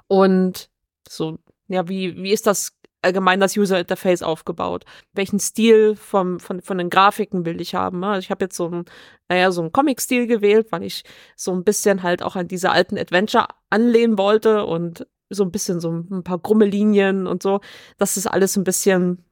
Und 0.09 0.71
so, 1.09 1.39
ja, 1.69 1.89
wie, 1.89 2.17
wie 2.23 2.33
ist 2.33 2.47
das 2.47 2.73
allgemein 3.03 3.41
das 3.41 3.57
User 3.57 3.79
Interface 3.79 4.23
aufgebaut? 4.23 4.85
Welchen 5.13 5.41
Stil 5.41 5.97
vom, 5.97 6.41
von, 6.41 6.61
von 6.61 6.79
den 6.79 6.91
Grafiken 6.91 7.45
will 7.45 7.61
ich 7.61 7.75
haben? 7.75 8.01
Ne? 8.01 8.09
Also 8.09 8.21
ich 8.21 8.31
habe 8.31 8.45
jetzt 8.45 8.57
so 8.57 8.69
ein, 8.69 8.85
naja, 9.29 9.51
so 9.53 9.63
einen 9.63 9.73
Comic-Stil 9.73 10.27
gewählt, 10.27 10.69
weil 10.71 10.83
ich 10.83 11.05
so 11.37 11.53
ein 11.53 11.65
bisschen 11.65 12.03
halt 12.03 12.23
auch 12.23 12.37
an 12.37 12.49
diese 12.49 12.71
alten 12.71 12.99
Adventure 12.99 13.49
anlehnen 13.71 14.19
wollte 14.19 14.65
und 14.67 15.07
so 15.31 15.45
ein 15.45 15.53
bisschen 15.53 15.81
so 15.81 15.91
ein 15.91 16.25
paar 16.25 16.41
krumme 16.41 16.65
Linien 16.65 17.27
und 17.27 17.43
so, 17.43 17.61
dass 17.99 18.15
das 18.15 18.27
alles 18.27 18.57
ein 18.57 18.65
bisschen, 18.65 19.25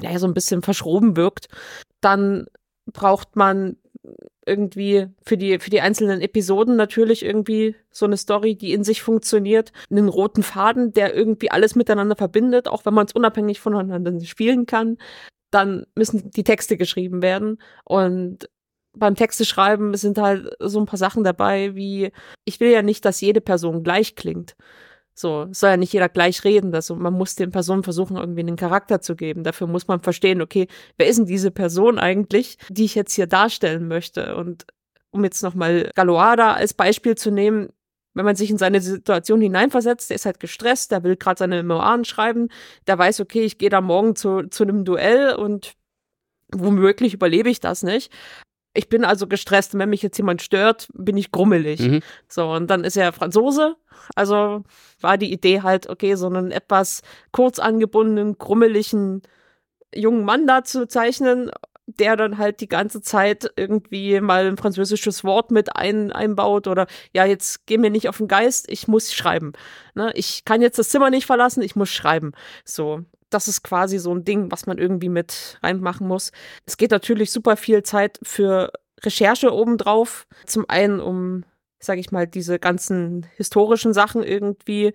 naja, 0.00 0.18
so 0.18 0.26
ein 0.26 0.34
bisschen 0.34 0.62
verschroben 0.62 1.16
wirkt. 1.16 1.48
Dann 2.00 2.46
braucht 2.92 3.36
man 3.36 3.76
irgendwie 4.46 5.08
für 5.22 5.36
die, 5.36 5.58
für 5.58 5.70
die 5.70 5.80
einzelnen 5.80 6.20
Episoden 6.20 6.76
natürlich 6.76 7.24
irgendwie 7.24 7.74
so 7.90 8.06
eine 8.06 8.16
Story, 8.16 8.54
die 8.54 8.72
in 8.72 8.84
sich 8.84 9.02
funktioniert, 9.02 9.72
einen 9.90 10.08
roten 10.08 10.42
Faden, 10.42 10.92
der 10.92 11.14
irgendwie 11.14 11.50
alles 11.50 11.74
miteinander 11.74 12.16
verbindet, 12.16 12.68
auch 12.68 12.86
wenn 12.86 12.94
man 12.94 13.06
es 13.06 13.12
unabhängig 13.12 13.60
voneinander 13.60 14.18
spielen 14.24 14.66
kann. 14.66 14.98
Dann 15.50 15.86
müssen 15.94 16.30
die 16.30 16.44
Texte 16.44 16.76
geschrieben 16.76 17.22
werden 17.22 17.58
und 17.84 18.48
beim 18.96 19.14
Texte 19.14 19.44
schreiben 19.44 19.94
sind 19.94 20.18
halt 20.18 20.56
so 20.58 20.80
ein 20.80 20.86
paar 20.86 20.98
Sachen 20.98 21.22
dabei, 21.22 21.74
wie 21.74 22.12
ich 22.44 22.60
will 22.60 22.70
ja 22.70 22.82
nicht, 22.82 23.04
dass 23.04 23.20
jede 23.20 23.40
Person 23.40 23.82
gleich 23.82 24.14
klingt. 24.16 24.56
So, 25.18 25.48
soll 25.50 25.70
ja 25.70 25.76
nicht 25.78 25.94
jeder 25.94 26.10
gleich 26.10 26.44
reden. 26.44 26.74
Also 26.74 26.94
man 26.94 27.14
muss 27.14 27.36
den 27.36 27.50
Personen 27.50 27.82
versuchen, 27.82 28.18
irgendwie 28.18 28.40
einen 28.40 28.56
Charakter 28.56 29.00
zu 29.00 29.16
geben. 29.16 29.44
Dafür 29.44 29.66
muss 29.66 29.88
man 29.88 30.00
verstehen, 30.00 30.42
okay, 30.42 30.68
wer 30.98 31.06
ist 31.06 31.16
denn 31.16 31.24
diese 31.24 31.50
Person 31.50 31.98
eigentlich, 31.98 32.58
die 32.68 32.84
ich 32.84 32.94
jetzt 32.94 33.14
hier 33.14 33.26
darstellen 33.26 33.88
möchte? 33.88 34.36
Und 34.36 34.66
um 35.10 35.24
jetzt 35.24 35.42
nochmal 35.42 35.90
Galoada 35.94 36.52
als 36.52 36.74
Beispiel 36.74 37.14
zu 37.14 37.30
nehmen, 37.30 37.70
wenn 38.12 38.26
man 38.26 38.36
sich 38.36 38.50
in 38.50 38.58
seine 38.58 38.82
Situation 38.82 39.40
hineinversetzt, 39.40 40.10
der 40.10 40.16
ist 40.16 40.26
halt 40.26 40.38
gestresst, 40.38 40.90
der 40.90 41.02
will 41.02 41.16
gerade 41.16 41.38
seine 41.38 41.62
Memoiren 41.62 42.04
schreiben, 42.04 42.48
der 42.86 42.98
weiß, 42.98 43.20
okay, 43.20 43.42
ich 43.42 43.56
gehe 43.56 43.70
da 43.70 43.80
morgen 43.80 44.16
zu, 44.16 44.48
zu 44.48 44.64
einem 44.64 44.84
Duell 44.84 45.34
und 45.34 45.74
womöglich 46.54 47.14
überlebe 47.14 47.48
ich 47.48 47.60
das 47.60 47.82
nicht. 47.82 48.12
Ich 48.76 48.88
bin 48.88 49.04
also 49.04 49.26
gestresst 49.26 49.74
und 49.74 49.80
wenn 49.80 49.90
mich 49.90 50.02
jetzt 50.02 50.18
jemand 50.18 50.42
stört, 50.42 50.88
bin 50.94 51.16
ich 51.16 51.32
grummelig. 51.32 51.80
Mhm. 51.80 52.02
So, 52.28 52.50
und 52.52 52.68
dann 52.68 52.84
ist 52.84 52.96
er 52.96 53.12
Franzose. 53.12 53.76
Also 54.14 54.62
war 55.00 55.18
die 55.18 55.32
Idee 55.32 55.62
halt, 55.62 55.88
okay, 55.88 56.14
so 56.14 56.26
einen 56.26 56.50
etwas 56.50 57.02
kurz 57.32 57.58
angebundenen, 57.58 58.38
grummeligen 58.38 59.22
jungen 59.94 60.24
Mann 60.24 60.46
da 60.46 60.64
zu 60.64 60.86
zeichnen, 60.86 61.50
der 61.86 62.16
dann 62.16 62.38
halt 62.38 62.60
die 62.60 62.68
ganze 62.68 63.00
Zeit 63.00 63.50
irgendwie 63.56 64.20
mal 64.20 64.46
ein 64.46 64.56
französisches 64.56 65.22
Wort 65.24 65.50
mit 65.50 65.76
ein, 65.76 66.10
einbaut 66.10 66.66
oder 66.66 66.86
ja, 67.12 67.24
jetzt 67.24 67.66
geh 67.66 67.78
mir 67.78 67.90
nicht 67.90 68.08
auf 68.08 68.18
den 68.18 68.28
Geist, 68.28 68.66
ich 68.68 68.88
muss 68.88 69.14
schreiben. 69.14 69.52
Ne? 69.94 70.12
Ich 70.14 70.44
kann 70.44 70.62
jetzt 70.62 70.78
das 70.78 70.88
Zimmer 70.88 71.10
nicht 71.10 71.26
verlassen, 71.26 71.62
ich 71.62 71.76
muss 71.76 71.90
schreiben. 71.90 72.32
So 72.64 73.04
das 73.30 73.48
ist 73.48 73.62
quasi 73.62 73.98
so 73.98 74.14
ein 74.14 74.24
Ding, 74.24 74.50
was 74.50 74.66
man 74.66 74.78
irgendwie 74.78 75.08
mit 75.08 75.58
reinmachen 75.62 76.06
muss. 76.06 76.32
Es 76.64 76.76
geht 76.76 76.90
natürlich 76.90 77.32
super 77.32 77.56
viel 77.56 77.82
Zeit 77.82 78.18
für 78.22 78.72
Recherche 79.02 79.52
obendrauf. 79.52 80.26
Zum 80.46 80.68
einen, 80.68 81.00
um, 81.00 81.44
sage 81.78 82.00
ich 82.00 82.12
mal, 82.12 82.26
diese 82.26 82.58
ganzen 82.58 83.26
historischen 83.36 83.92
Sachen 83.92 84.22
irgendwie 84.22 84.92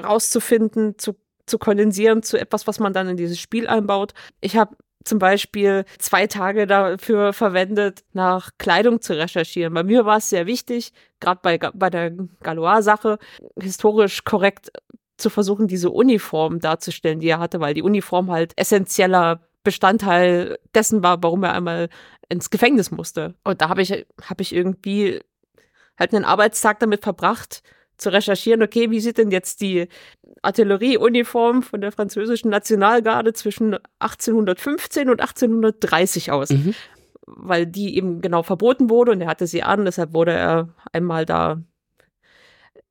rauszufinden, 0.00 0.98
zu, 0.98 1.16
zu 1.46 1.58
kondensieren 1.58 2.22
zu 2.22 2.38
etwas, 2.38 2.66
was 2.66 2.78
man 2.78 2.92
dann 2.92 3.08
in 3.08 3.16
dieses 3.16 3.40
Spiel 3.40 3.66
einbaut. 3.66 4.14
Ich 4.40 4.56
habe 4.56 4.76
zum 5.04 5.18
Beispiel 5.18 5.84
zwei 5.98 6.26
Tage 6.26 6.66
dafür 6.66 7.32
verwendet, 7.32 8.04
nach 8.12 8.50
Kleidung 8.58 9.00
zu 9.00 9.16
recherchieren. 9.16 9.74
Bei 9.74 9.82
mir 9.82 10.04
war 10.04 10.18
es 10.18 10.28
sehr 10.28 10.46
wichtig, 10.46 10.92
gerade 11.20 11.40
bei, 11.42 11.58
bei 11.58 11.90
der 11.90 12.10
Galois-Sache, 12.42 13.18
historisch 13.58 14.24
korrekt 14.24 14.70
zu 15.18 15.30
versuchen, 15.30 15.66
diese 15.66 15.90
Uniform 15.90 16.60
darzustellen, 16.60 17.20
die 17.20 17.28
er 17.28 17.40
hatte, 17.40 17.60
weil 17.60 17.74
die 17.74 17.82
Uniform 17.82 18.30
halt 18.30 18.52
essentieller 18.56 19.42
Bestandteil 19.64 20.58
dessen 20.74 21.02
war, 21.02 21.22
warum 21.22 21.42
er 21.42 21.52
einmal 21.52 21.88
ins 22.28 22.50
Gefängnis 22.50 22.90
musste. 22.90 23.34
Und 23.44 23.60
da 23.60 23.68
habe 23.68 23.82
ich, 23.82 24.06
hab 24.22 24.40
ich 24.40 24.54
irgendwie 24.54 25.20
halt 25.98 26.14
einen 26.14 26.24
Arbeitstag 26.24 26.78
damit 26.78 27.02
verbracht, 27.02 27.62
zu 27.96 28.10
recherchieren, 28.10 28.62
okay, 28.62 28.90
wie 28.90 29.00
sieht 29.00 29.18
denn 29.18 29.32
jetzt 29.32 29.60
die 29.60 29.88
Artillerieuniform 30.42 31.64
von 31.64 31.80
der 31.80 31.90
französischen 31.90 32.48
Nationalgarde 32.48 33.32
zwischen 33.32 33.76
1815 33.98 35.10
und 35.10 35.20
1830 35.20 36.30
aus? 36.30 36.50
Mhm. 36.50 36.74
Weil 37.26 37.66
die 37.66 37.96
eben 37.96 38.20
genau 38.20 38.44
verboten 38.44 38.88
wurde 38.88 39.12
und 39.12 39.20
er 39.20 39.26
hatte 39.26 39.46
sie 39.46 39.64
an, 39.64 39.84
deshalb 39.84 40.14
wurde 40.14 40.32
er 40.32 40.68
einmal 40.92 41.26
da 41.26 41.60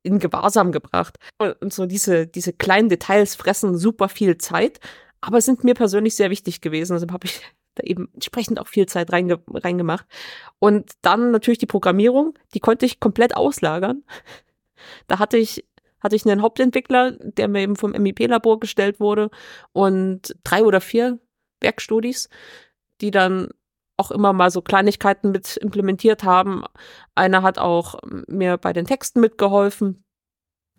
in 0.08 0.20
Gewahrsam 0.20 0.72
gebracht. 0.72 1.18
Und 1.38 1.74
so 1.74 1.86
diese, 1.86 2.26
diese 2.26 2.54
kleinen 2.54 2.90
Details 2.90 3.36
fressen 3.36 3.78
super 3.78 4.10
viel 4.10 4.38
Zeit, 4.38 4.80
aber 5.22 5.42
sind 5.42 5.64
mir 5.64 5.74
persönlich 5.74 6.16
sehr 6.16 6.30
wichtig 6.30 6.62
gewesen. 6.62 6.94
Also 6.94 7.08
habe 7.12 7.28
ich 7.28 7.42
da 7.76 7.84
eben 7.84 8.10
entsprechend 8.14 8.60
auch 8.60 8.68
viel 8.68 8.88
Zeit 8.88 9.12
reinge 9.12 9.40
reingemacht. 9.54 10.06
Und 10.60 10.92
dann 11.02 11.32
natürlich 11.32 11.60
die 11.60 11.66
Programmierung, 11.66 12.38
die 12.54 12.60
konnte 12.60 12.86
ich 12.86 13.00
komplett 13.00 13.36
auslagern. 13.36 14.04
Da 15.08 15.18
hatte 15.20 15.38
ich 15.38 15.66
hatte 16.00 16.16
ich 16.16 16.26
einen 16.26 16.44
Hauptentwickler, 16.44 17.14
der 17.14 17.48
mir 17.48 17.62
eben 17.62 17.76
vom 17.76 17.92
MIP-Labor 17.92 18.60
gestellt 18.60 19.00
wurde 19.00 19.32
und 19.74 20.36
drei 20.44 20.64
oder 20.64 20.80
vier 20.80 21.20
Werkstudis, 21.60 22.30
die 23.02 23.10
dann 23.10 23.50
auch 23.98 24.12
immer 24.12 24.32
mal 24.32 24.52
so 24.52 24.62
Kleinigkeiten 24.62 25.32
mit 25.32 25.58
implementiert 25.58 26.24
haben. 26.24 26.64
Einer 27.16 27.42
hat 27.42 27.58
auch 27.58 27.96
mir 28.28 28.58
bei 28.58 28.74
den 28.74 28.86
Texten 28.86 29.20
mitgeholfen. 29.20 30.04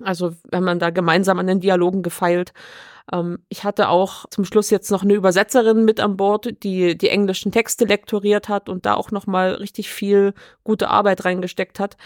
Also 0.01 0.35
wenn 0.51 0.63
man 0.63 0.79
da 0.79 0.91
gemeinsam 0.91 1.39
an 1.39 1.49
den 1.49 1.61
Dialogen 1.61 2.03
gefeilt. 2.03 2.53
Ähm, 3.13 3.45
ich 3.49 3.65
hatte 3.65 3.89
auch 3.89 4.27
zum 4.31 4.45
Schluss 4.45 4.71
jetzt 4.71 4.91
noch 4.91 5.03
eine 5.03 5.15
Übersetzerin 5.15 5.85
mit 5.85 6.01
an 6.01 6.17
Bord, 6.17 6.63
die 6.63 6.97
die 6.97 7.09
englischen 7.09 7.53
Texte 7.53 7.85
lektoriert 7.85 8.49
hat 8.49 8.69
und 8.69 8.87
da 8.87 8.95
auch 8.95 9.11
noch 9.11 9.27
mal 9.27 9.55
richtig 9.55 9.91
viel 9.91 10.35
gute 10.65 10.89
Arbeit 10.89 11.25
reingesteckt 11.25 11.81
hat. 11.81 11.97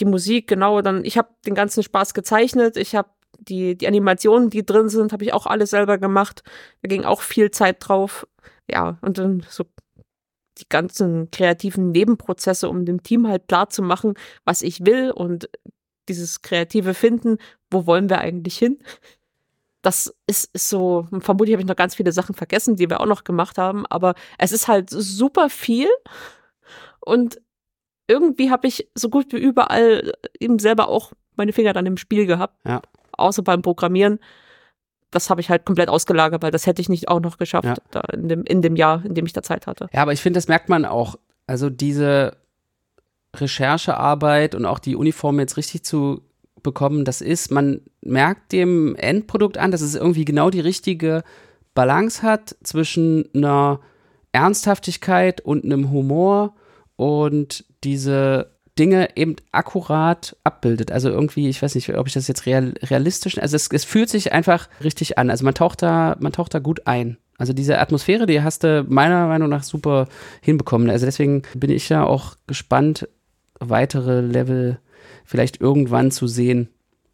Die 0.00 0.04
Musik, 0.04 0.48
genau, 0.48 0.82
dann 0.82 1.04
ich 1.04 1.16
habe 1.18 1.28
den 1.46 1.54
ganzen 1.54 1.82
Spaß 1.82 2.14
gezeichnet. 2.14 2.76
Ich 2.76 2.94
habe 2.94 3.10
die 3.38 3.76
die 3.76 3.88
Animationen, 3.88 4.50
die 4.50 4.66
drin 4.66 4.88
sind, 4.88 5.12
habe 5.12 5.24
ich 5.24 5.32
auch 5.32 5.46
alles 5.46 5.70
selber 5.70 5.98
gemacht. 5.98 6.42
Da 6.82 6.88
ging 6.88 7.04
auch 7.04 7.22
viel 7.22 7.50
Zeit 7.50 7.76
drauf. 7.80 8.26
Ja, 8.70 8.98
und 9.02 9.18
dann 9.18 9.44
so 9.48 9.64
die 10.58 10.68
ganzen 10.68 11.30
kreativen 11.30 11.90
Nebenprozesse, 11.90 12.68
um 12.68 12.84
dem 12.84 13.02
Team 13.02 13.26
halt 13.26 13.48
klar 13.48 13.68
zu 13.70 13.82
machen, 13.82 14.14
was 14.44 14.62
ich 14.62 14.86
will 14.86 15.10
und 15.10 15.48
dieses 16.08 16.42
kreative 16.42 16.94
Finden, 16.94 17.38
wo 17.70 17.86
wollen 17.86 18.10
wir 18.10 18.18
eigentlich 18.18 18.58
hin? 18.58 18.78
Das 19.82 20.14
ist, 20.26 20.50
ist 20.54 20.68
so, 20.68 21.06
vermutlich 21.20 21.54
habe 21.54 21.62
ich 21.62 21.68
noch 21.68 21.76
ganz 21.76 21.94
viele 21.94 22.12
Sachen 22.12 22.34
vergessen, 22.34 22.76
die 22.76 22.88
wir 22.88 23.00
auch 23.00 23.06
noch 23.06 23.24
gemacht 23.24 23.58
haben, 23.58 23.84
aber 23.86 24.14
es 24.38 24.52
ist 24.52 24.68
halt 24.68 24.90
super 24.90 25.50
viel 25.50 25.88
und 27.00 27.40
irgendwie 28.06 28.50
habe 28.50 28.66
ich 28.66 28.88
so 28.94 29.08
gut 29.08 29.32
wie 29.32 29.38
überall 29.38 30.12
eben 30.38 30.58
selber 30.58 30.88
auch 30.88 31.12
meine 31.36 31.52
Finger 31.52 31.72
dann 31.72 31.86
im 31.86 31.96
Spiel 31.96 32.26
gehabt. 32.26 32.56
Ja. 32.66 32.82
Außer 33.12 33.42
beim 33.42 33.62
Programmieren 33.62 34.18
das 35.14 35.30
habe 35.30 35.40
ich 35.40 35.50
halt 35.50 35.64
komplett 35.64 35.88
ausgelagert, 35.88 36.42
weil 36.42 36.50
das 36.50 36.66
hätte 36.66 36.82
ich 36.82 36.88
nicht 36.88 37.08
auch 37.08 37.20
noch 37.20 37.38
geschafft 37.38 37.64
ja. 37.66 37.74
da 37.90 38.00
in, 38.12 38.28
dem, 38.28 38.44
in 38.44 38.62
dem 38.62 38.76
Jahr, 38.76 39.04
in 39.04 39.14
dem 39.14 39.26
ich 39.26 39.32
da 39.32 39.42
Zeit 39.42 39.66
hatte. 39.66 39.88
Ja, 39.92 40.02
aber 40.02 40.12
ich 40.12 40.20
finde, 40.20 40.38
das 40.38 40.48
merkt 40.48 40.68
man 40.68 40.84
auch. 40.84 41.16
Also 41.46 41.70
diese 41.70 42.36
Recherchearbeit 43.34 44.54
und 44.54 44.66
auch 44.66 44.78
die 44.78 44.96
Uniform 44.96 45.38
jetzt 45.38 45.56
richtig 45.56 45.84
zu 45.84 46.22
bekommen, 46.62 47.04
das 47.04 47.20
ist, 47.20 47.50
man 47.50 47.82
merkt 48.00 48.52
dem 48.52 48.96
Endprodukt 48.96 49.58
an, 49.58 49.70
dass 49.70 49.82
es 49.82 49.94
irgendwie 49.94 50.24
genau 50.24 50.50
die 50.50 50.60
richtige 50.60 51.22
Balance 51.74 52.22
hat 52.22 52.56
zwischen 52.62 53.28
einer 53.34 53.80
Ernsthaftigkeit 54.32 55.40
und 55.40 55.64
einem 55.64 55.90
Humor 55.90 56.54
und 56.96 57.64
diese 57.84 58.53
Dinge 58.78 59.16
eben 59.16 59.36
akkurat 59.52 60.36
abbildet. 60.42 60.90
Also 60.90 61.08
irgendwie, 61.08 61.48
ich 61.48 61.62
weiß 61.62 61.74
nicht, 61.74 61.94
ob 61.96 62.06
ich 62.06 62.14
das 62.14 62.28
jetzt 62.28 62.46
real, 62.46 62.74
realistisch, 62.82 63.38
also 63.38 63.54
es, 63.56 63.68
es 63.70 63.84
fühlt 63.84 64.08
sich 64.08 64.32
einfach 64.32 64.68
richtig 64.82 65.18
an. 65.18 65.30
Also 65.30 65.44
man 65.44 65.54
taucht 65.54 65.82
da, 65.82 66.16
man 66.20 66.32
taucht 66.32 66.54
da 66.54 66.58
gut 66.58 66.86
ein. 66.86 67.18
Also 67.38 67.52
diese 67.52 67.78
Atmosphäre, 67.78 68.26
die 68.26 68.42
hast 68.42 68.64
du 68.64 68.84
meiner 68.88 69.26
Meinung 69.26 69.48
nach 69.48 69.62
super 69.62 70.08
hinbekommen. 70.40 70.90
Also 70.90 71.06
deswegen 71.06 71.42
bin 71.54 71.70
ich 71.70 71.88
ja 71.88 72.04
auch 72.04 72.36
gespannt, 72.46 73.08
weitere 73.58 74.20
Level 74.20 74.78
vielleicht 75.24 75.60
irgendwann 75.60 76.10
zu 76.10 76.26
sehen. 76.26 76.68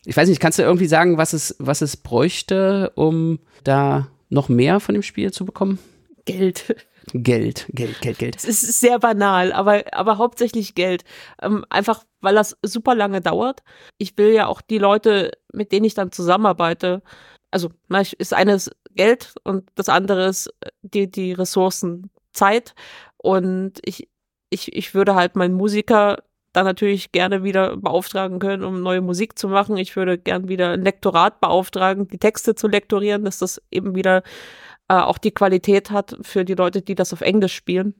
Ich 0.04 0.16
weiß 0.16 0.28
nicht, 0.28 0.40
kannst 0.40 0.58
du 0.58 0.62
irgendwie 0.62 0.86
sagen, 0.86 1.18
was 1.18 1.32
es, 1.32 1.56
was 1.58 1.82
es 1.82 1.96
bräuchte, 1.96 2.92
um 2.94 3.38
da 3.64 4.08
noch 4.28 4.48
mehr 4.48 4.80
von 4.80 4.94
dem 4.94 5.02
Spiel 5.02 5.32
zu 5.32 5.44
bekommen? 5.44 5.78
Geld. 6.24 6.74
Geld, 7.12 7.66
Geld, 7.70 8.00
Geld, 8.00 8.18
Geld. 8.18 8.36
Es 8.36 8.44
ist 8.44 8.80
sehr 8.80 8.98
banal, 8.98 9.52
aber, 9.52 9.82
aber 9.92 10.18
hauptsächlich 10.18 10.74
Geld. 10.74 11.04
Ähm, 11.42 11.64
einfach, 11.70 12.04
weil 12.20 12.34
das 12.34 12.56
super 12.62 12.94
lange 12.94 13.20
dauert. 13.20 13.62
Ich 13.98 14.16
will 14.16 14.32
ja 14.32 14.46
auch 14.46 14.60
die 14.60 14.78
Leute, 14.78 15.32
mit 15.52 15.72
denen 15.72 15.84
ich 15.84 15.94
dann 15.94 16.12
zusammenarbeite, 16.12 17.02
also 17.50 17.70
ist 18.18 18.34
eines 18.34 18.70
Geld 18.94 19.34
und 19.44 19.68
das 19.74 19.88
andere 19.88 20.26
ist 20.26 20.48
äh, 20.60 20.70
die, 20.82 21.10
die 21.10 21.32
Ressourcen 21.32 22.10
Zeit. 22.32 22.74
Und 23.16 23.80
ich, 23.84 24.08
ich, 24.50 24.74
ich 24.74 24.94
würde 24.94 25.14
halt 25.14 25.36
meinen 25.36 25.54
Musiker 25.54 26.18
dann 26.52 26.64
natürlich 26.64 27.12
gerne 27.12 27.44
wieder 27.44 27.76
beauftragen 27.76 28.40
können, 28.40 28.64
um 28.64 28.82
neue 28.82 29.00
Musik 29.00 29.38
zu 29.38 29.48
machen. 29.48 29.76
Ich 29.76 29.94
würde 29.94 30.18
gern 30.18 30.48
wieder 30.48 30.72
ein 30.72 30.82
Lektorat 30.82 31.40
beauftragen, 31.40 32.08
die 32.08 32.18
Texte 32.18 32.54
zu 32.54 32.66
lektorieren, 32.66 33.24
dass 33.24 33.38
das 33.38 33.62
eben 33.70 33.94
wieder 33.94 34.22
äh, 34.90 34.94
auch 34.94 35.18
die 35.18 35.30
Qualität 35.30 35.92
hat 35.92 36.16
für 36.22 36.44
die 36.44 36.54
Leute, 36.54 36.82
die 36.82 36.96
das 36.96 37.12
auf 37.12 37.20
Englisch 37.20 37.54
spielen. 37.54 37.94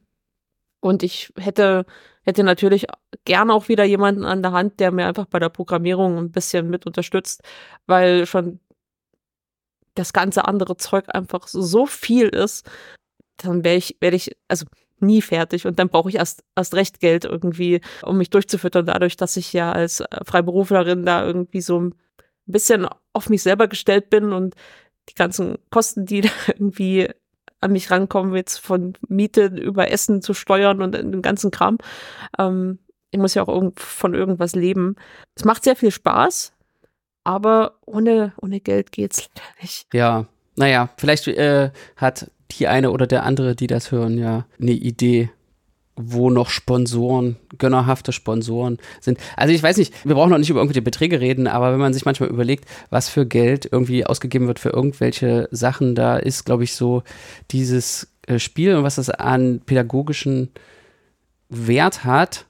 Und 0.80 1.04
ich 1.04 1.32
hätte, 1.36 1.86
hätte 2.22 2.42
natürlich 2.42 2.86
gerne 3.24 3.54
auch 3.54 3.68
wieder 3.68 3.84
jemanden 3.84 4.24
an 4.24 4.42
der 4.42 4.50
Hand, 4.50 4.80
der 4.80 4.90
mir 4.90 5.06
einfach 5.06 5.26
bei 5.26 5.38
der 5.38 5.50
Programmierung 5.50 6.18
ein 6.18 6.32
bisschen 6.32 6.68
mit 6.68 6.86
unterstützt, 6.86 7.42
weil 7.86 8.26
schon 8.26 8.58
das 9.94 10.12
ganze 10.12 10.46
andere 10.46 10.76
Zeug 10.78 11.04
einfach 11.14 11.46
so 11.46 11.86
viel 11.86 12.28
ist, 12.28 12.68
dann 13.36 13.62
wäre 13.62 13.76
ich, 13.76 13.96
werde 14.00 14.16
ich, 14.16 14.36
also 14.48 14.66
nie 14.98 15.22
fertig 15.22 15.66
und 15.66 15.78
dann 15.78 15.90
brauche 15.90 16.08
ich 16.08 16.16
erst, 16.16 16.42
erst 16.56 16.74
recht 16.74 16.98
Geld 16.98 17.24
irgendwie, 17.24 17.82
um 18.02 18.18
mich 18.18 18.30
durchzufüttern, 18.30 18.86
dadurch, 18.86 19.16
dass 19.16 19.36
ich 19.36 19.52
ja 19.52 19.70
als 19.72 20.00
äh, 20.00 20.24
Freiberuflerin 20.24 21.04
da 21.04 21.24
irgendwie 21.24 21.60
so 21.60 21.80
ein 21.80 21.94
bisschen 22.46 22.88
auf 23.12 23.28
mich 23.28 23.42
selber 23.42 23.68
gestellt 23.68 24.10
bin 24.10 24.32
und 24.32 24.56
die 25.10 25.14
ganzen 25.14 25.58
Kosten, 25.70 26.06
die 26.06 26.20
da 26.22 26.30
irgendwie 26.48 27.08
an 27.60 27.72
mich 27.72 27.90
rankommen, 27.90 28.34
jetzt 28.34 28.58
von 28.58 28.94
Miete 29.08 29.46
über 29.46 29.90
Essen 29.90 30.22
zu 30.22 30.32
steuern 30.32 30.80
und 30.80 30.92
den 30.92 31.22
ganzen 31.22 31.50
Kram. 31.50 31.78
Ähm, 32.38 32.78
ich 33.10 33.18
muss 33.18 33.34
ja 33.34 33.46
auch 33.46 33.72
von 33.76 34.14
irgendwas 34.14 34.54
leben. 34.54 34.96
Es 35.34 35.44
macht 35.44 35.64
sehr 35.64 35.76
viel 35.76 35.90
Spaß, 35.90 36.52
aber 37.24 37.74
ohne, 37.84 38.32
ohne 38.40 38.60
Geld 38.60 38.92
geht's 38.92 39.28
nicht. 39.60 39.92
Ja, 39.92 40.26
naja, 40.56 40.88
vielleicht 40.96 41.26
äh, 41.28 41.70
hat 41.96 42.30
die 42.52 42.66
eine 42.66 42.90
oder 42.90 43.06
der 43.06 43.24
andere, 43.24 43.54
die 43.54 43.66
das 43.66 43.92
hören, 43.92 44.18
ja 44.18 44.46
eine 44.60 44.72
Idee, 44.72 45.30
wo 46.02 46.30
noch 46.30 46.50
Sponsoren, 46.50 47.36
gönnerhafte 47.58 48.12
Sponsoren 48.12 48.78
sind. 49.00 49.18
Also 49.36 49.52
ich 49.54 49.62
weiß 49.62 49.76
nicht, 49.76 49.92
wir 50.04 50.14
brauchen 50.14 50.30
noch 50.30 50.38
nicht 50.38 50.50
über 50.50 50.60
irgendwelche 50.60 50.82
Beträge 50.82 51.20
reden, 51.20 51.46
aber 51.46 51.72
wenn 51.72 51.80
man 51.80 51.92
sich 51.92 52.04
manchmal 52.04 52.28
überlegt, 52.28 52.64
was 52.90 53.08
für 53.08 53.26
Geld 53.26 53.68
irgendwie 53.70 54.06
ausgegeben 54.06 54.46
wird 54.46 54.58
für 54.58 54.70
irgendwelche 54.70 55.48
Sachen, 55.50 55.94
da 55.94 56.16
ist, 56.16 56.44
glaube 56.44 56.64
ich, 56.64 56.74
so 56.74 57.02
dieses 57.50 58.08
äh, 58.26 58.38
Spiel 58.38 58.76
und 58.76 58.84
was 58.84 58.96
das 58.96 59.10
an 59.10 59.60
pädagogischen 59.64 60.50
Wert 61.48 62.04
hat 62.04 62.46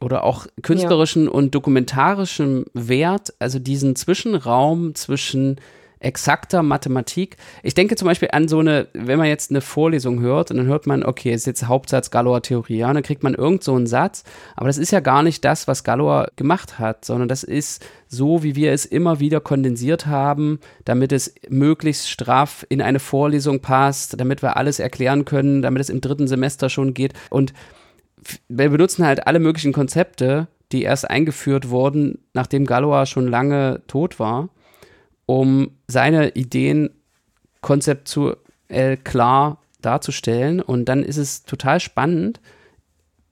oder 0.00 0.24
auch 0.24 0.46
künstlerischen 0.62 1.24
ja. 1.24 1.30
und 1.30 1.54
dokumentarischen 1.54 2.66
Wert, 2.72 3.34
also 3.38 3.58
diesen 3.58 3.96
Zwischenraum 3.96 4.94
zwischen 4.94 5.60
exakter 6.00 6.62
Mathematik. 6.62 7.36
Ich 7.62 7.74
denke 7.74 7.96
zum 7.96 8.06
Beispiel 8.06 8.28
an 8.32 8.48
so 8.48 8.60
eine, 8.60 8.88
wenn 8.92 9.18
man 9.18 9.26
jetzt 9.26 9.50
eine 9.50 9.60
Vorlesung 9.60 10.20
hört 10.20 10.50
und 10.50 10.58
dann 10.58 10.66
hört 10.66 10.86
man, 10.86 11.04
okay, 11.04 11.32
ist 11.32 11.46
jetzt 11.46 11.66
Hauptsatz 11.66 12.10
Galois 12.10 12.40
Theorie, 12.40 12.78
ja, 12.78 12.88
und 12.88 12.94
dann 12.94 13.02
kriegt 13.02 13.22
man 13.22 13.34
irgend 13.34 13.64
so 13.64 13.74
einen 13.74 13.86
Satz, 13.86 14.24
aber 14.54 14.68
das 14.68 14.78
ist 14.78 14.92
ja 14.92 15.00
gar 15.00 15.22
nicht 15.22 15.44
das, 15.44 15.66
was 15.66 15.84
Galois 15.84 16.26
gemacht 16.36 16.78
hat, 16.78 17.04
sondern 17.04 17.28
das 17.28 17.42
ist 17.42 17.84
so, 18.06 18.42
wie 18.42 18.54
wir 18.54 18.72
es 18.72 18.86
immer 18.86 19.20
wieder 19.20 19.40
kondensiert 19.40 20.06
haben, 20.06 20.60
damit 20.84 21.12
es 21.12 21.34
möglichst 21.48 22.08
straff 22.08 22.64
in 22.68 22.80
eine 22.80 23.00
Vorlesung 23.00 23.60
passt, 23.60 24.20
damit 24.20 24.42
wir 24.42 24.56
alles 24.56 24.78
erklären 24.78 25.24
können, 25.24 25.62
damit 25.62 25.82
es 25.82 25.90
im 25.90 26.00
dritten 26.00 26.28
Semester 26.28 26.70
schon 26.70 26.94
geht. 26.94 27.12
Und 27.30 27.52
wir 28.48 28.70
benutzen 28.70 29.04
halt 29.04 29.26
alle 29.26 29.40
möglichen 29.40 29.72
Konzepte, 29.72 30.48
die 30.72 30.82
erst 30.82 31.08
eingeführt 31.08 31.70
wurden, 31.70 32.18
nachdem 32.34 32.66
Galois 32.66 33.06
schon 33.06 33.26
lange 33.26 33.82
tot 33.86 34.18
war 34.18 34.48
um 35.28 35.72
seine 35.88 36.30
Ideen 36.30 36.88
konzeptuell 37.60 38.96
klar 39.04 39.60
darzustellen. 39.82 40.62
Und 40.62 40.86
dann 40.86 41.02
ist 41.02 41.18
es 41.18 41.42
total 41.42 41.80
spannend, 41.80 42.40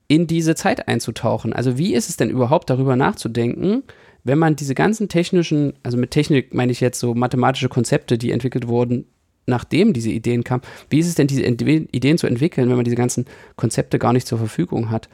in 0.07 0.27
diese 0.27 0.55
Zeit 0.55 0.89
einzutauchen. 0.89 1.55
Also 1.55 1.79
wie 1.79 1.95
ist 1.95 2.11
es 2.11 2.19
denn 2.19 2.29
überhaupt 2.29 2.69
darüber 2.69 2.97
nachzudenken, 2.97 3.83
wenn 4.25 4.39
man 4.39 4.57
diese 4.57 4.75
ganzen 4.75 5.09
technischen, 5.09 5.73
also 5.83 5.97
mit 5.97 6.11
Technik 6.11 6.53
meine 6.53 6.71
ich 6.71 6.81
jetzt 6.81 7.01
so 7.01 7.15
mathematische 7.15 7.71
Konzepte, 7.71 8.19
die 8.19 8.31
entwickelt 8.31 8.69
wurden, 8.69 9.07
nachdem 9.47 9.95
diese 9.95 10.11
Ideen 10.11 10.45
kamen, 10.45 10.63
wie 10.91 10.99
ist 10.99 11.09
es 11.09 11.15
denn, 11.15 11.29
diese 11.29 11.45
Ideen 11.45 12.19
zu 12.19 12.27
entwickeln, 12.27 12.69
wenn 12.69 12.77
man 12.77 12.85
diese 12.85 12.97
ganzen 12.97 13.25
Konzepte 13.57 13.99
gar 13.99 14.13
nicht 14.13 14.27
zur 14.27 14.37
Verfügung 14.37 14.91
hat? 14.91 15.09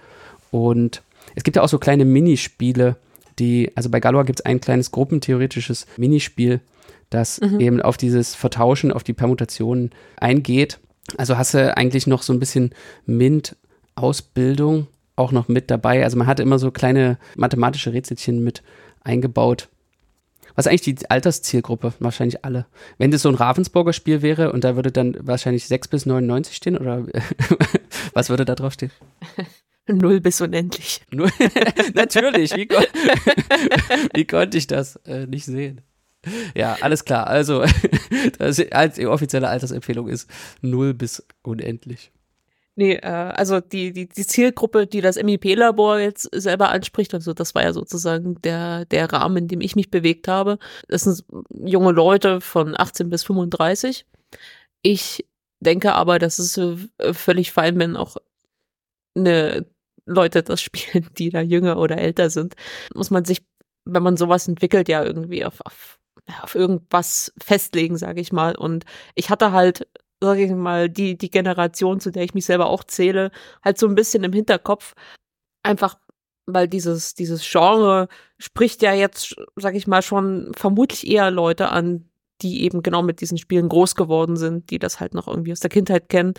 Und 0.51 1.03
es 1.37 1.45
gibt 1.45 1.57
ja 1.57 1.63
auch 1.63 1.69
so 1.69 1.79
kleine 1.79 2.05
Minispiele, 2.05 2.97
die, 3.39 3.73
also 3.75 3.91
bei 3.91 4.01
Galois 4.01 4.25
gibt 4.25 4.41
es 4.41 4.45
ein 4.45 4.61
kleines 4.61 4.91
gruppentheoretisches 4.91 5.87
Minispiel, 5.97 6.61
das 7.11 7.41
mhm. 7.41 7.61
eben 7.61 7.83
auf 7.83 7.97
dieses 7.97 8.35
Vertauschen, 8.35 8.93
auf 8.93 9.05
die 9.05 9.13
Permutationen 9.13 9.91
eingeht. 10.17 10.79
Also 11.19 11.37
hast 11.37 11.55
du 11.55 11.77
eigentlich 11.77 12.07
noch 12.07 12.23
so 12.23 12.33
ein 12.33 12.41
bisschen 12.41 12.71
MINT-Ausbildung 13.07 14.87
auch 15.17 15.33
noch 15.33 15.49
mit 15.49 15.71
dabei. 15.71 16.05
Also 16.05 16.17
man 16.17 16.27
hat 16.27 16.41
immer 16.41 16.59
so 16.59 16.71
kleine 16.71 17.19
mathematische 17.37 17.93
Rätselchen 17.93 18.43
mit 18.43 18.63
eingebaut. 19.03 19.69
Was 20.55 20.67
eigentlich 20.67 20.83
die 20.83 21.11
Alterszielgruppe? 21.11 21.95
Wahrscheinlich 21.99 22.45
alle. 22.45 22.67
Wenn 22.99 23.11
das 23.11 23.23
so 23.23 23.29
ein 23.29 23.35
Ravensburger 23.35 23.93
Spiel 23.93 24.23
wäre 24.23 24.53
und 24.53 24.65
da 24.65 24.77
würde 24.77 24.93
dann 24.93 25.17
wahrscheinlich 25.21 25.67
6 25.67 25.89
bis 25.89 26.07
99 26.07 26.55
stehen 26.55 26.77
oder 26.77 27.07
was 28.13 28.29
würde 28.29 28.45
da 28.45 28.55
drauf 28.55 28.75
stehen? 28.75 28.91
Null 29.89 30.21
bis 30.21 30.41
unendlich. 30.41 31.03
Natürlich, 31.95 32.55
wie, 32.57 32.67
kon 32.67 32.85
wie, 34.15 34.27
konnte 34.27 34.59
ich 34.59 34.67
das 34.67 34.97
äh, 35.05 35.27
nicht 35.27 35.45
sehen? 35.45 35.81
Ja, 36.55 36.77
alles 36.81 37.05
klar. 37.05 37.27
Also, 37.27 37.65
das 38.39 38.61
als 38.71 38.95
die 38.95 39.07
offizielle 39.07 39.49
Altersempfehlung 39.49 40.09
ist 40.09 40.31
null 40.61 40.95
bis 40.95 41.27
unendlich. 41.43 42.13
Nee, 42.75 42.95
äh, 42.95 43.09
also 43.09 43.61
die, 43.61 43.93
die, 43.93 44.09
die 44.09 44.27
Zielgruppe, 44.27 44.87
die 44.87 45.01
das 45.03 45.17
MIP-Labor 45.23 45.99
jetzt 45.99 46.29
selber 46.33 46.71
anspricht, 46.71 47.13
also 47.13 47.35
das 47.35 47.55
war 47.55 47.63
ja 47.63 47.73
sozusagen 47.73 48.41
der, 48.43 48.87
der 48.87 49.13
Rahmen, 49.13 49.37
in 49.39 49.49
dem 49.49 49.61
ich 49.61 49.77
mich 49.77 49.91
bewegt 49.91 50.27
habe. 50.29 50.59
Das 50.89 51.03
sind 51.03 51.25
junge 51.51 51.93
Leute 51.93 52.41
von 52.41 52.75
18 52.79 53.11
bis 53.11 53.25
35. 53.25 54.07
Ich 54.83 55.27
denke 55.61 55.95
aber, 55.95 56.19
dass 56.19 56.39
es 56.39 56.57
äh, 56.57 57.13
völlig 57.13 57.53
fein, 57.53 57.79
wenn 57.79 57.97
auch 57.97 58.17
eine 59.15 59.67
Leute 60.07 60.43
das 60.43 60.61
spielen, 60.63 61.09
die 61.19 61.31
da 61.31 61.41
jünger 61.41 61.79
oder 61.79 61.99
älter 61.99 62.31
sind. 62.31 62.55
Muss 62.95 63.11
man 63.11 63.25
sich, 63.25 63.43
wenn 63.85 64.03
man 64.03 64.17
sowas 64.17 64.49
entwickelt, 64.49 64.89
ja 64.89 65.05
irgendwie 65.05 65.45
auf, 65.45 65.61
auf 65.65 65.99
auf 66.43 66.55
irgendwas 66.55 67.33
festlegen, 67.43 67.97
sage 67.97 68.21
ich 68.21 68.33
mal. 68.33 68.55
Und 68.57 68.85
ich 69.15 69.31
hatte 69.31 69.53
halt, 69.53 69.89
sage 70.21 70.45
ich 70.45 70.53
mal, 70.53 70.89
die, 70.89 71.17
die 71.19 71.31
Generation, 71.31 72.01
zu 72.01 72.11
der 72.11 72.23
ich 72.23 72.35
mich 72.35 72.47
selber 72.47 72.67
auch 72.67 72.85
zähle, 72.85 73.31
halt 73.65 73.79
so 73.79 73.87
ein 73.89 73.95
bisschen 73.95 74.25
im 74.25 74.33
Hinterkopf. 74.33 74.95
Einfach, 75.65 75.99
weil 76.47 76.69
dieses, 76.69 77.15
dieses 77.15 77.49
Genre 77.49 78.09
spricht 78.39 78.83
ja 78.83 78.93
jetzt, 78.93 79.37
sage 79.57 79.77
ich 79.77 79.87
mal, 79.87 80.03
schon 80.03 80.53
vermutlich 80.57 81.07
eher 81.07 81.31
Leute 81.31 81.71
an, 81.71 82.09
die 82.41 82.63
eben 82.65 82.83
genau 82.83 83.03
mit 83.03 83.21
diesen 83.21 83.39
Spielen 83.39 83.69
groß 83.69 83.95
geworden 83.95 84.37
sind, 84.37 84.71
die 84.71 84.79
das 84.79 85.01
halt 85.01 85.15
noch 85.15 85.29
irgendwie 85.29 85.53
aus 85.53 85.61
der 85.61 85.71
Kindheit 85.71 86.09
kennen 86.09 86.35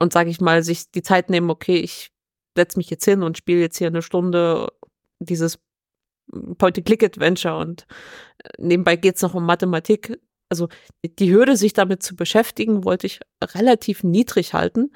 und, 0.00 0.12
sage 0.12 0.30
ich 0.30 0.40
mal, 0.40 0.62
sich 0.62 0.90
die 0.90 1.02
Zeit 1.02 1.30
nehmen, 1.30 1.50
okay, 1.50 1.76
ich 1.76 2.12
setze 2.56 2.78
mich 2.78 2.90
jetzt 2.90 3.04
hin 3.04 3.22
und 3.22 3.38
spiele 3.38 3.60
jetzt 3.60 3.78
hier 3.78 3.88
eine 3.88 4.02
Stunde 4.02 4.72
dieses 5.20 5.58
Point-and-Click-Adventure 6.30 7.58
und 7.58 7.86
äh, 8.44 8.48
nebenbei 8.58 8.96
geht 8.96 9.16
es 9.16 9.22
noch 9.22 9.34
um 9.34 9.44
Mathematik. 9.44 10.18
also 10.48 10.68
die 11.04 11.32
Hürde, 11.32 11.56
sich 11.56 11.72
damit 11.72 12.02
zu 12.02 12.14
beschäftigen, 12.16 12.84
wollte 12.84 13.06
ich 13.06 13.20
relativ 13.42 14.04
niedrig 14.04 14.54
halten. 14.54 14.92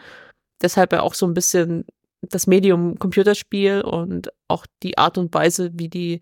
Deshalb 0.62 0.92
ja 0.92 1.03
auch 1.03 1.14
so 1.14 1.27
ein 1.27 1.35
bisschen 1.35 1.87
das 2.23 2.47
Medium 2.47 2.99
Computerspiel 2.99 3.83
und 3.83 4.31
auch 4.49 4.66
die 4.83 4.99
Art 4.99 5.19
und 5.19 5.33
Weise, 5.35 5.71
wie 5.75 5.88
die 5.88 6.21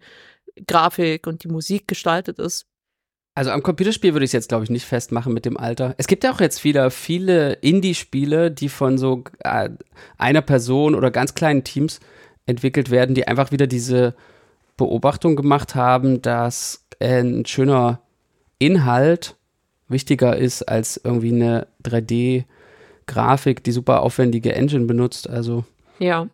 Grafik 0.67 1.27
und 1.27 1.45
die 1.45 1.49
Musik 1.49 1.89
gestaltet 1.89 2.39
ist. 2.39 2.67
Also 3.37 3.51
am 3.51 3.63
Computerspiel 3.63 4.13
würde 4.13 4.25
ich 4.25 4.29
es 4.29 4.33
jetzt, 4.33 4.49
glaube 4.49 4.65
ich, 4.65 4.71
nicht 4.71 4.87
festmachen 4.87 5.35
mit 5.35 5.45
dem 5.45 5.57
Alter. 5.57 5.95
Es 5.99 6.07
gibt 6.07 6.23
ja 6.23 6.33
auch 6.33 6.41
jetzt 6.41 6.63
wieder 6.63 6.91
viele 6.91 7.55
Indie-Spiele, 7.55 8.53
die 8.53 8.69
von 8.69 8.97
so 8.97 9.25
äh, 9.41 9.71
einer 10.19 10.43
Person 10.43 10.95
oder 10.95 11.11
ganz 11.11 11.35
kleinen 11.35 11.65
Teams 11.65 11.99
entwickelt 12.47 12.91
werden, 12.91 13.15
die 13.15 13.27
einfach 13.27 13.51
wieder 13.51 13.67
diese 13.67 14.15
Beobachtung 14.77 15.35
gemacht 15.35 15.75
haben, 15.75 16.23
dass 16.23 16.85
ein 17.01 17.45
schöner 17.45 18.01
Inhalt 18.59 19.37
wichtiger 19.89 20.37
ist 20.37 20.63
als 20.63 21.01
irgendwie 21.03 21.33
eine 21.33 21.67
3D-Grafik, 21.85 23.65
die 23.65 23.73
super 23.73 24.03
aufwendige 24.03 24.55
Engine 24.55 24.87
benutzt. 24.87 25.29
Also 25.29 25.65
ja, 25.99 26.29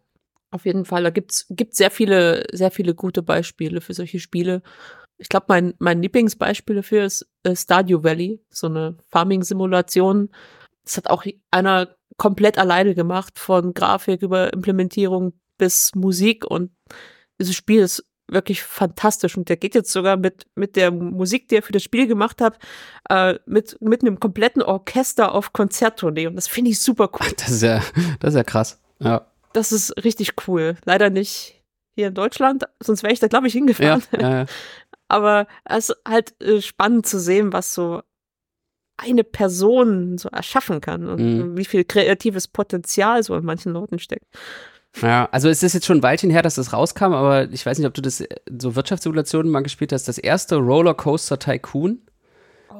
auf 0.51 0.67
jeden 0.67 0.85
Fall. 0.85 1.03
Da 1.05 1.11
gibt 1.11 1.45
sehr 1.75 1.91
viele 1.91 2.45
sehr 2.53 2.71
viele 2.71 2.95
gute 2.95 3.23
Beispiele 3.23 3.81
für 3.81 3.95
solche 3.95 4.21
Spiele. 4.21 4.63
Ich 5.21 5.29
glaube, 5.29 5.47
mein 5.49 5.75
mein 5.79 6.03
Lieblingsbeispiel 6.03 6.77
dafür 6.77 7.05
ist 7.05 7.29
äh, 7.45 7.55
Stardew 7.55 8.03
Valley, 8.03 8.43
so 8.51 8.67
eine 8.67 8.97
Farming-Simulation. 9.11 10.31
Das 10.85 10.97
hat 10.97 11.09
auch 11.09 11.25
einer 11.51 11.95
komplett 12.17 12.59
alleine 12.59 12.95
gemacht, 12.95 13.39
von 13.39 13.75
Grafik 13.75 14.23
über 14.23 14.53
Implementierung 14.53 15.35
bis 15.59 15.95
Musik 15.95 16.45
und 16.45 16.71
dieses 17.39 17.55
Spiel 17.55 17.83
ist 17.83 18.05
wirklich 18.29 18.63
fantastisch 18.63 19.37
und 19.37 19.49
der 19.49 19.57
geht 19.57 19.75
jetzt 19.75 19.93
sogar 19.93 20.17
mit 20.17 20.47
mit 20.55 20.77
der 20.77 20.91
Musik, 20.91 21.49
die 21.49 21.57
er 21.57 21.63
für 21.63 21.73
das 21.73 21.83
Spiel 21.83 22.07
gemacht 22.07 22.41
hat, 22.41 22.59
äh, 23.09 23.39
mit 23.47 23.77
mit 23.81 24.03
einem 24.03 24.21
kompletten 24.21 24.63
Orchester 24.63 25.35
auf 25.35 25.53
Konzerttournee 25.53 26.27
und 26.27 26.37
das 26.37 26.49
finde 26.49 26.71
ich 26.71 26.81
super 26.81 27.11
cool. 27.15 27.27
Das 27.37 27.51
ist 27.51 27.63
ja 27.63 27.83
das 28.21 28.31
ist 28.31 28.37
ja 28.37 28.45
krass. 28.45 28.81
Ja. 28.99 29.27
Das 29.53 29.73
ist 29.73 29.93
richtig 30.05 30.35
cool. 30.47 30.77
Leider 30.85 31.11
nicht 31.11 31.63
hier 31.95 32.09
in 32.09 32.15
Deutschland, 32.15 32.65
sonst 32.81 33.03
wäre 33.03 33.13
ich 33.13 33.21
da 33.21 33.29
glaube 33.29 33.47
ich 33.49 33.53
hingefahren. 33.53 34.03
Ja, 34.13 34.31
ja. 34.31 34.47
Aber 35.11 35.47
es 35.65 35.91
ist 35.91 35.97
halt 36.07 36.41
äh, 36.41 36.61
spannend 36.61 37.07
zu 37.07 37.19
sehen, 37.19 37.53
was 37.53 37.75
so 37.75 38.03
eine 38.97 39.25
Person 39.25 40.19
so 40.19 40.29
erschaffen 40.29 40.81
kann 40.81 41.09
und 41.09 41.21
mhm. 41.21 41.57
wie 41.57 41.65
viel 41.65 41.85
kreatives 41.85 42.49
Potenzial 42.49 43.23
so 43.23 43.35
in 43.35 43.45
manchen 43.45 43.73
Leuten 43.73 43.99
steckt. 43.99 44.27
Ja, 45.01 45.29
also 45.31 45.49
es 45.49 45.63
ist 45.63 45.73
jetzt 45.73 45.87
schon 45.87 45.99
ein 45.99 46.03
Weilchen 46.03 46.31
her, 46.31 46.43
dass 46.43 46.57
das 46.57 46.73
rauskam, 46.73 47.13
aber 47.13 47.51
ich 47.51 47.65
weiß 47.65 47.79
nicht, 47.79 47.87
ob 47.87 47.95
du 47.95 48.03
das 48.03 48.25
so 48.59 48.77
Wirtschaftssimulationen 48.77 49.51
mal 49.51 49.63
gespielt 49.63 49.93
hast. 49.93 50.09
Das 50.09 50.19
erste 50.19 50.57
Rollercoaster 50.57 51.39
Tycoon. 51.39 52.03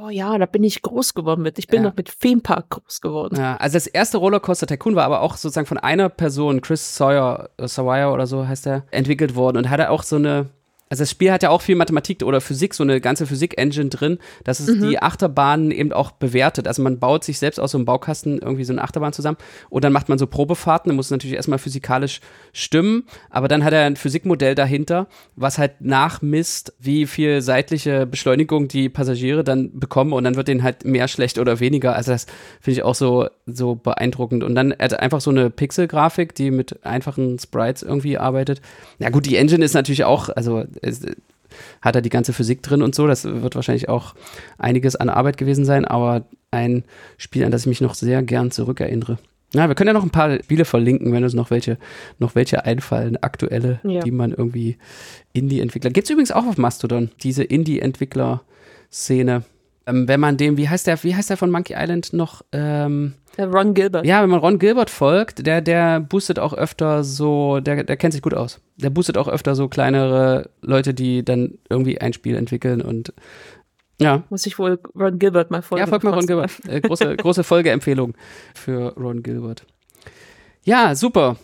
Oh 0.03 0.09
ja, 0.09 0.37
da 0.39 0.47
bin 0.47 0.65
ich 0.65 0.83
groß 0.83 1.15
geworden 1.15 1.43
mit. 1.43 1.59
Ich 1.59 1.69
bin 1.69 1.83
ja. 1.83 1.89
noch 1.89 1.97
mit 1.97 2.21
Theme 2.21 2.41
Park 2.41 2.71
groß 2.71 3.01
geworden. 3.01 3.37
Ja, 3.37 3.57
also 3.57 3.75
das 3.75 3.87
erste 3.87 4.19
Rollercoaster 4.19 4.67
Tycoon 4.67 4.97
war 4.97 5.05
aber 5.05 5.21
auch 5.21 5.37
sozusagen 5.37 5.67
von 5.67 5.79
einer 5.79 6.09
Person, 6.09 6.61
Chris 6.61 6.97
Sawyer, 6.97 7.51
Sawyer 7.59 8.13
oder 8.13 8.27
so 8.27 8.47
heißt 8.47 8.67
er, 8.67 8.85
entwickelt 8.91 9.37
worden 9.37 9.57
und 9.57 9.71
hatte 9.71 9.91
auch 9.91 10.03
so 10.03 10.17
eine 10.17 10.51
also 10.91 11.03
das 11.03 11.11
Spiel 11.11 11.31
hat 11.31 11.45
ja 11.45 11.51
auch 11.51 11.63
viel 11.63 11.77
Mathematik 11.77 12.25
oder 12.25 12.41
Physik, 12.41 12.75
so 12.75 12.83
eine 12.83 13.01
ganze 13.01 13.25
Physik-Engine 13.25 13.91
drin, 13.91 14.19
dass 14.43 14.59
es 14.59 14.75
mhm. 14.75 14.89
die 14.89 15.01
Achterbahnen 15.01 15.71
eben 15.71 15.93
auch 15.93 16.11
bewertet. 16.11 16.67
Also 16.67 16.83
man 16.83 16.99
baut 16.99 17.23
sich 17.23 17.39
selbst 17.39 17.61
aus 17.61 17.71
so 17.71 17.79
einem 17.79 17.85
Baukasten 17.85 18.41
irgendwie 18.41 18.65
so 18.65 18.73
eine 18.73 18.83
Achterbahn 18.83 19.13
zusammen 19.13 19.39
und 19.69 19.85
dann 19.85 19.93
macht 19.93 20.09
man 20.09 20.19
so 20.19 20.27
Probefahrten, 20.27 20.91
dann 20.91 20.97
muss 20.97 21.07
es 21.07 21.13
natürlich 21.13 21.37
erstmal 21.37 21.61
physikalisch 21.61 22.21
stimmen, 22.53 23.05
aber 23.31 23.47
dann 23.47 23.63
hat 23.63 23.73
er 23.73 23.85
ein 23.85 23.95
Physikmodell 23.95 24.57
dahinter, 24.57 25.07
was 25.37 25.59
halt 25.59 25.81
nachmisst, 25.81 26.75
wie 26.81 27.07
viel 27.07 27.41
seitliche 27.41 28.05
Beschleunigung 28.05 28.67
die 28.67 28.89
Passagiere 28.89 29.45
dann 29.45 29.79
bekommen 29.79 30.13
und 30.13 30.25
dann 30.25 30.35
wird 30.35 30.49
denen 30.49 30.65
halt 30.65 30.85
mehr 30.85 31.07
schlecht 31.07 31.39
oder 31.39 31.61
weniger. 31.61 31.95
Also 31.95 32.11
das 32.11 32.27
finde 32.61 32.81
ich 32.81 32.83
auch 32.83 32.97
so, 32.97 33.29
so 33.47 33.77
beeindruckend. 33.77 34.43
Und 34.43 34.57
dann 34.57 34.73
hat 34.73 34.93
er 34.93 35.01
einfach 35.01 35.21
so 35.21 35.31
eine 35.31 35.51
Pixel-Grafik, 35.51 36.35
die 36.35 36.51
mit 36.51 36.85
einfachen 36.85 37.39
Sprites 37.39 37.85
irgendwie 37.85 38.19
arbeitet. 38.19 38.61
Ja 38.99 39.11
gut, 39.11 39.27
die 39.27 39.37
Engine 39.37 39.65
ist 39.65 39.75
natürlich 39.75 40.03
auch, 40.03 40.29
also 40.31 40.65
ist, 40.83 41.07
hat 41.83 41.95
er 41.95 42.03
die 42.03 42.11
ganze 42.11 42.33
Physik 42.33 42.63
drin 42.63 42.83
und 42.83 42.95
so. 42.95 43.07
Das 43.07 43.25
wird 43.25 43.55
wahrscheinlich 43.55 43.89
auch 43.89 44.15
einiges 44.59 44.97
an 44.97 45.09
Arbeit 45.09 45.37
gewesen 45.37 45.65
sein, 45.65 45.85
aber 45.85 46.25
ein 46.51 46.85
Spiel, 47.17 47.45
an 47.45 47.51
das 47.51 47.63
ich 47.63 47.69
mich 47.69 47.81
noch 47.81 47.95
sehr 47.95 48.23
gern 48.23 48.51
zurückerinnere. 48.51 49.19
Na, 49.53 49.67
wir 49.67 49.75
können 49.75 49.89
ja 49.89 49.95
noch 49.95 50.05
ein 50.05 50.11
paar 50.11 50.41
Spiele 50.43 50.65
verlinken, 50.65 51.13
wenn 51.13 51.25
uns 51.25 51.35
noch 51.35 51.51
welche, 51.51 51.77
noch 52.21 52.37
welche 52.37 52.65
einfallen, 52.65 53.17
aktuelle, 53.17 53.81
ja. 53.83 54.01
die 54.01 54.13
man 54.13 54.33
irgendwie 54.33 54.77
Indie-Entwickler. 55.33 55.91
Gibt 55.91 56.05
es 56.05 56.11
übrigens 56.11 56.31
auch 56.31 56.47
auf 56.47 56.57
Mastodon, 56.57 57.11
diese 57.23 57.43
Indie-Entwickler-Szene. 57.43 59.43
Ähm, 59.87 60.07
wenn 60.07 60.21
man 60.21 60.37
dem, 60.37 60.57
wie 60.57 60.69
heißt 60.69 60.87
der, 60.87 61.03
wie 61.03 61.17
heißt 61.17 61.31
der 61.31 61.37
von 61.37 61.51
Monkey 61.51 61.75
Island 61.77 62.13
noch? 62.13 62.45
Ähm, 62.53 63.15
Ron 63.45 63.75
Gilbert. 63.75 64.07
Ja, 64.07 64.23
wenn 64.23 64.31
man 64.31 64.41
Ron 64.41 64.59
Gilbert 64.59 64.91
folgt, 64.91 65.47
der, 65.47 65.61
der 65.61 66.01
boostet 66.01 66.39
auch 66.39 66.55
öfter 66.55 67.05
so, 67.05 67.61
der, 67.61 67.85
der 67.85 67.97
kennt 67.97 68.13
sich 68.13 68.23
gut 68.23 68.35
aus. 68.35 68.61
Der 68.77 68.91
boostet 68.91 69.19
auch 69.19 69.29
öfter 69.29 69.55
so 69.55 69.69
kleinere 69.69 70.51
Leute, 70.63 70.95
die 70.95 71.25
dann 71.25 71.59
irgendwie 71.69 72.01
ein 72.01 72.13
Spiel 72.13 72.37
entwickeln 72.37 72.81
und 72.83 73.13
ja. 74.01 74.25
Muss 74.31 74.47
ich 74.47 74.59
wohl 74.59 74.81
Ron 74.99 75.19
Gilbert 75.19 75.51
mal 75.51 75.61
folgen. 75.61 75.81
Ja, 75.81 75.87
folgt 75.87 76.05
mal 76.05 76.15
Ron 76.15 76.27
Gilbert. 76.27 76.53
Äh, 76.67 76.81
große, 76.81 77.17
große 77.19 77.45
Folgeempfehlung 77.45 78.15
für 78.55 78.95
Ron 78.97 79.23
Gilbert. 79.23 79.67
Ja, 80.65 80.95
super. 80.95 81.37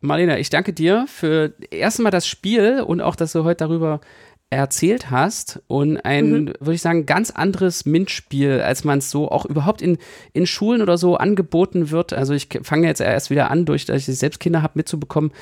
Marlena, 0.00 0.38
ich 0.38 0.50
danke 0.50 0.72
dir 0.72 1.06
für 1.08 1.54
erstmal 1.70 2.12
das 2.12 2.26
Spiel 2.26 2.82
und 2.82 3.00
auch, 3.00 3.16
dass 3.16 3.32
du 3.32 3.44
heute 3.44 3.64
darüber 3.64 4.00
erzählt 4.50 5.10
hast 5.10 5.60
und 5.66 5.96
ein, 5.98 6.30
mhm. 6.30 6.52
würde 6.60 6.74
ich 6.74 6.82
sagen, 6.82 7.04
ganz 7.04 7.32
anderes 7.32 7.84
MINT-Spiel, 7.84 8.60
als 8.60 8.84
man 8.84 8.98
es 8.98 9.10
so 9.10 9.28
auch 9.30 9.44
überhaupt 9.44 9.82
in, 9.82 9.98
in 10.32 10.46
Schulen 10.46 10.82
oder 10.82 10.98
so 10.98 11.16
angeboten 11.16 11.90
wird. 11.90 12.12
Also 12.12 12.32
ich 12.32 12.48
fange 12.62 12.86
jetzt 12.86 13.00
erst 13.00 13.30
wieder 13.30 13.50
an, 13.50 13.64
durch 13.64 13.86
dass 13.86 14.06
ich 14.06 14.18
selbst 14.18 14.38
Kinder 14.38 14.62
habe, 14.62 14.74
mitzubekommen, 14.76 15.32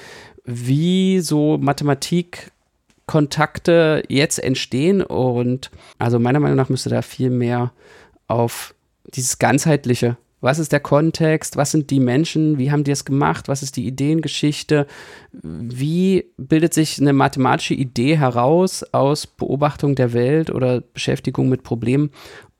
wie 0.45 1.21
so 1.21 1.59
Mathematikkontakte 1.59 4.05
jetzt 4.09 4.43
entstehen. 4.43 5.03
Und 5.03 5.71
also 5.99 6.19
meiner 6.19 6.40
Meinung 6.40 6.57
nach 6.57 6.71
müsste 6.71 6.88
da 6.88 7.03
viel 7.03 7.29
mehr 7.29 7.73
auf 8.27 8.75
dieses 9.05 9.38
ganzheitliche 9.38 10.17
was 10.44 10.59
ist 10.59 10.72
der 10.72 10.80
Kontext? 10.80 11.57
Was 11.57 11.70
sind 11.70 11.90
die 11.90 12.00
Menschen? 12.00 12.59
Wie 12.59 12.70
haben 12.70 12.85
die 12.85 12.90
es 12.90 13.07
gemacht? 13.07 13.48
Was 13.48 13.62
ist 13.62 13.76
die 13.78 13.87
Ideengeschichte? 13.87 14.87
Wie 15.33 16.30
bildet 16.37 16.74
sich 16.74 17.00
eine 17.00 17.14
mathematische 17.14 17.72
Idee 17.72 18.18
heraus 18.18 18.83
aus 18.92 19.26
Beobachtung 19.26 19.94
der 19.94 20.12
Welt 20.12 20.50
oder 20.50 20.83
Beschäftigung 20.83 21.48
mit 21.48 21.62
Problemen? 21.62 22.11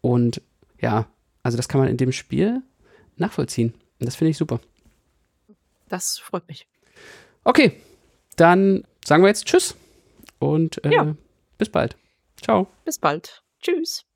Und 0.01 0.41
ja, 0.81 1.07
also 1.43 1.59
das 1.59 1.69
kann 1.69 1.79
man 1.79 1.91
in 1.91 1.99
dem 1.99 2.13
Spiel 2.13 2.63
nachvollziehen. 3.17 3.75
Und 4.01 4.07
das 4.07 4.17
finde 4.17 4.31
ich 4.31 4.39
super. 4.39 4.61
Das 5.91 6.19
freut 6.19 6.49
mich. 6.49 6.67
Okay, 7.45 7.79
dann 8.37 8.85
sagen 9.05 9.23
wir 9.23 9.29
jetzt 9.29 9.45
Tschüss 9.45 9.77
und 10.39 10.83
äh, 10.87 10.91
ja. 10.91 11.15
bis 11.59 11.69
bald. 11.69 11.97
Ciao. 12.41 12.67
Bis 12.87 12.99
bald. 12.99 13.43
Tschüss. 13.61 14.07